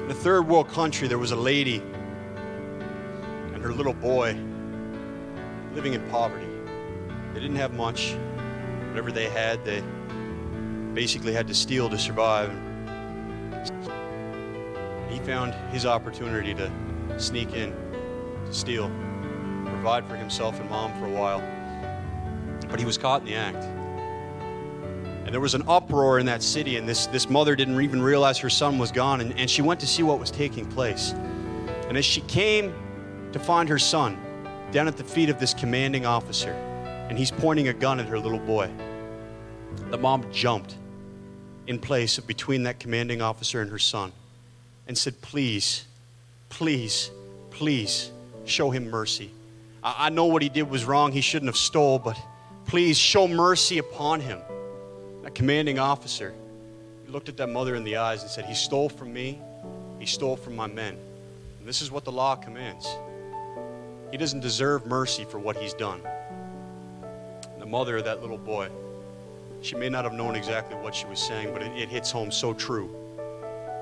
In 0.04 0.10
a 0.10 0.14
third 0.14 0.48
world 0.48 0.68
country, 0.68 1.06
there 1.08 1.18
was 1.18 1.30
a 1.30 1.36
lady 1.36 1.82
and 3.54 3.62
her 3.62 3.72
little 3.72 3.94
boy 3.94 4.36
living 5.74 5.94
in 5.94 6.06
poverty. 6.10 6.46
They 7.32 7.40
didn't 7.40 7.56
have 7.56 7.74
much. 7.74 8.16
Whatever 8.96 9.12
they 9.12 9.28
had, 9.28 9.62
they 9.62 9.82
basically 10.94 11.34
had 11.34 11.46
to 11.48 11.54
steal 11.54 11.90
to 11.90 11.98
survive. 11.98 12.50
He 15.10 15.18
found 15.18 15.52
his 15.70 15.84
opportunity 15.84 16.54
to 16.54 16.72
sneak 17.18 17.52
in, 17.52 17.74
to 18.46 18.54
steal, 18.54 18.90
provide 19.66 20.06
for 20.06 20.16
himself 20.16 20.58
and 20.60 20.70
mom 20.70 20.98
for 20.98 21.04
a 21.08 21.10
while. 21.10 21.42
But 22.70 22.78
he 22.78 22.86
was 22.86 22.96
caught 22.96 23.20
in 23.20 23.26
the 23.26 23.34
act. 23.34 23.62
And 25.26 25.28
there 25.28 25.42
was 25.42 25.52
an 25.52 25.64
uproar 25.68 26.18
in 26.18 26.24
that 26.24 26.42
city, 26.42 26.78
and 26.78 26.88
this, 26.88 27.04
this 27.04 27.28
mother 27.28 27.54
didn't 27.54 27.78
even 27.78 28.00
realize 28.00 28.38
her 28.38 28.48
son 28.48 28.78
was 28.78 28.92
gone, 28.92 29.20
and, 29.20 29.38
and 29.38 29.50
she 29.50 29.60
went 29.60 29.78
to 29.80 29.86
see 29.86 30.04
what 30.04 30.18
was 30.18 30.30
taking 30.30 30.64
place. 30.64 31.12
And 31.90 31.98
as 31.98 32.06
she 32.06 32.22
came 32.22 32.72
to 33.32 33.38
find 33.38 33.68
her 33.68 33.78
son 33.78 34.16
down 34.72 34.88
at 34.88 34.96
the 34.96 35.04
feet 35.04 35.28
of 35.28 35.38
this 35.38 35.52
commanding 35.52 36.06
officer, 36.06 36.54
and 37.08 37.16
he's 37.16 37.30
pointing 37.30 37.68
a 37.68 37.72
gun 37.72 38.00
at 38.00 38.06
her 38.06 38.18
little 38.18 38.38
boy. 38.38 38.70
The 39.90 39.98
mom 39.98 40.30
jumped 40.32 40.76
in 41.66 41.78
place 41.78 42.18
between 42.20 42.64
that 42.64 42.78
commanding 42.78 43.22
officer 43.22 43.60
and 43.60 43.70
her 43.70 43.78
son 43.78 44.12
and 44.86 44.96
said, 44.96 45.20
Please, 45.20 45.84
please, 46.48 47.10
please 47.50 48.10
show 48.44 48.70
him 48.70 48.90
mercy. 48.90 49.30
I, 49.82 50.06
I 50.06 50.10
know 50.10 50.26
what 50.26 50.42
he 50.42 50.48
did 50.48 50.68
was 50.68 50.84
wrong. 50.84 51.12
He 51.12 51.20
shouldn't 51.20 51.48
have 51.48 51.56
stole, 51.56 51.98
but 51.98 52.18
please 52.66 52.96
show 52.98 53.26
mercy 53.28 53.78
upon 53.78 54.20
him. 54.20 54.40
That 55.22 55.34
commanding 55.34 55.78
officer 55.78 56.34
looked 57.08 57.28
at 57.28 57.36
that 57.36 57.48
mother 57.48 57.74
in 57.74 57.84
the 57.84 57.96
eyes 57.96 58.22
and 58.22 58.30
said, 58.30 58.44
He 58.44 58.54
stole 58.54 58.88
from 58.88 59.12
me, 59.12 59.40
he 59.98 60.06
stole 60.06 60.36
from 60.36 60.56
my 60.56 60.66
men. 60.66 60.96
And 61.58 61.68
this 61.68 61.82
is 61.82 61.90
what 61.90 62.04
the 62.04 62.12
law 62.12 62.36
commands. 62.36 62.86
He 64.10 64.16
doesn't 64.16 64.40
deserve 64.40 64.86
mercy 64.86 65.24
for 65.24 65.38
what 65.38 65.56
he's 65.56 65.74
done. 65.74 66.00
And 67.52 67.60
the 67.60 67.66
mother 67.66 67.96
of 67.96 68.04
that 68.04 68.20
little 68.20 68.38
boy, 68.38 68.68
she 69.62 69.74
may 69.74 69.88
not 69.88 70.04
have 70.04 70.12
known 70.12 70.36
exactly 70.36 70.76
what 70.76 70.94
she 70.94 71.06
was 71.06 71.18
saying, 71.18 71.52
but 71.52 71.62
it, 71.62 71.76
it 71.76 71.88
hits 71.88 72.10
home 72.10 72.30
so 72.30 72.54
true 72.54 72.88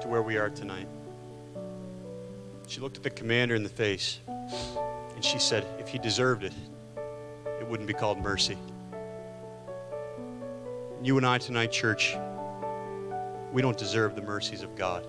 to 0.00 0.08
where 0.08 0.22
we 0.22 0.36
are 0.36 0.50
tonight. 0.50 0.86
She 2.66 2.80
looked 2.80 2.96
at 2.96 3.02
the 3.02 3.10
commander 3.10 3.54
in 3.54 3.62
the 3.62 3.68
face 3.68 4.20
and 5.14 5.24
she 5.24 5.38
said, 5.38 5.66
If 5.78 5.88
he 5.88 5.98
deserved 5.98 6.44
it, 6.44 6.52
it 7.60 7.66
wouldn't 7.66 7.86
be 7.86 7.94
called 7.94 8.18
mercy. 8.18 8.56
You 11.02 11.18
and 11.18 11.26
I 11.26 11.38
tonight, 11.38 11.70
church, 11.70 12.16
we 13.52 13.62
don't 13.62 13.76
deserve 13.76 14.16
the 14.16 14.22
mercies 14.22 14.62
of 14.62 14.74
God. 14.74 15.08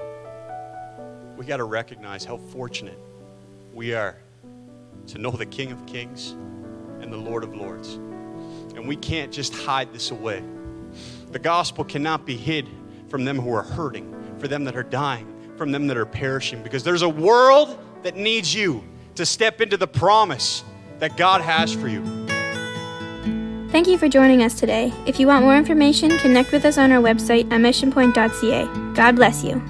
We 1.38 1.46
got 1.46 1.58
to 1.58 1.64
recognize 1.64 2.24
how 2.26 2.38
fortunate 2.38 3.00
we 3.74 3.94
are 3.94 4.18
to 5.08 5.18
know 5.18 5.32
the 5.32 5.46
King 5.46 5.72
of 5.72 5.86
Kings 5.86 6.32
and 7.02 7.12
the 7.12 7.18
Lord 7.18 7.44
of 7.44 7.56
Lords. 7.56 7.96
And 8.76 8.88
we 8.88 8.96
can't 8.96 9.32
just 9.32 9.54
hide 9.54 9.94
this 9.94 10.12
away. 10.12 10.44
The 11.36 11.40
gospel 11.40 11.84
cannot 11.84 12.26
be 12.26 12.38
hid 12.38 12.66
from 13.10 13.26
them 13.26 13.38
who 13.38 13.52
are 13.52 13.62
hurting, 13.62 14.38
for 14.40 14.48
them 14.48 14.64
that 14.64 14.78
are 14.78 14.84
dying, 14.84 15.28
from 15.58 15.70
them 15.70 15.86
that 15.88 15.98
are 15.98 16.06
perishing, 16.06 16.64
because 16.64 16.82
there's 16.82 17.02
a 17.02 17.10
world 17.10 17.78
that 18.04 18.16
needs 18.16 18.56
you 18.56 18.82
to 19.16 19.26
step 19.26 19.60
into 19.60 19.76
the 19.76 19.86
promise 19.86 20.64
that 21.00 21.18
God 21.18 21.42
has 21.42 21.74
for 21.74 21.90
you. 21.90 22.02
Thank 23.70 23.90
you 23.90 23.98
for 23.98 24.08
joining 24.08 24.44
us 24.44 24.58
today. 24.58 24.94
If 25.06 25.20
you 25.20 25.28
want 25.28 25.44
more 25.44 25.58
information, 25.58 26.18
connect 26.20 26.54
with 26.54 26.64
us 26.64 26.78
on 26.78 26.94
our 26.94 27.02
website 27.02 27.52
at 27.52 27.60
missionpoint.ca. 27.60 28.94
God 28.96 29.18
bless 29.18 29.44
you. 29.44 29.62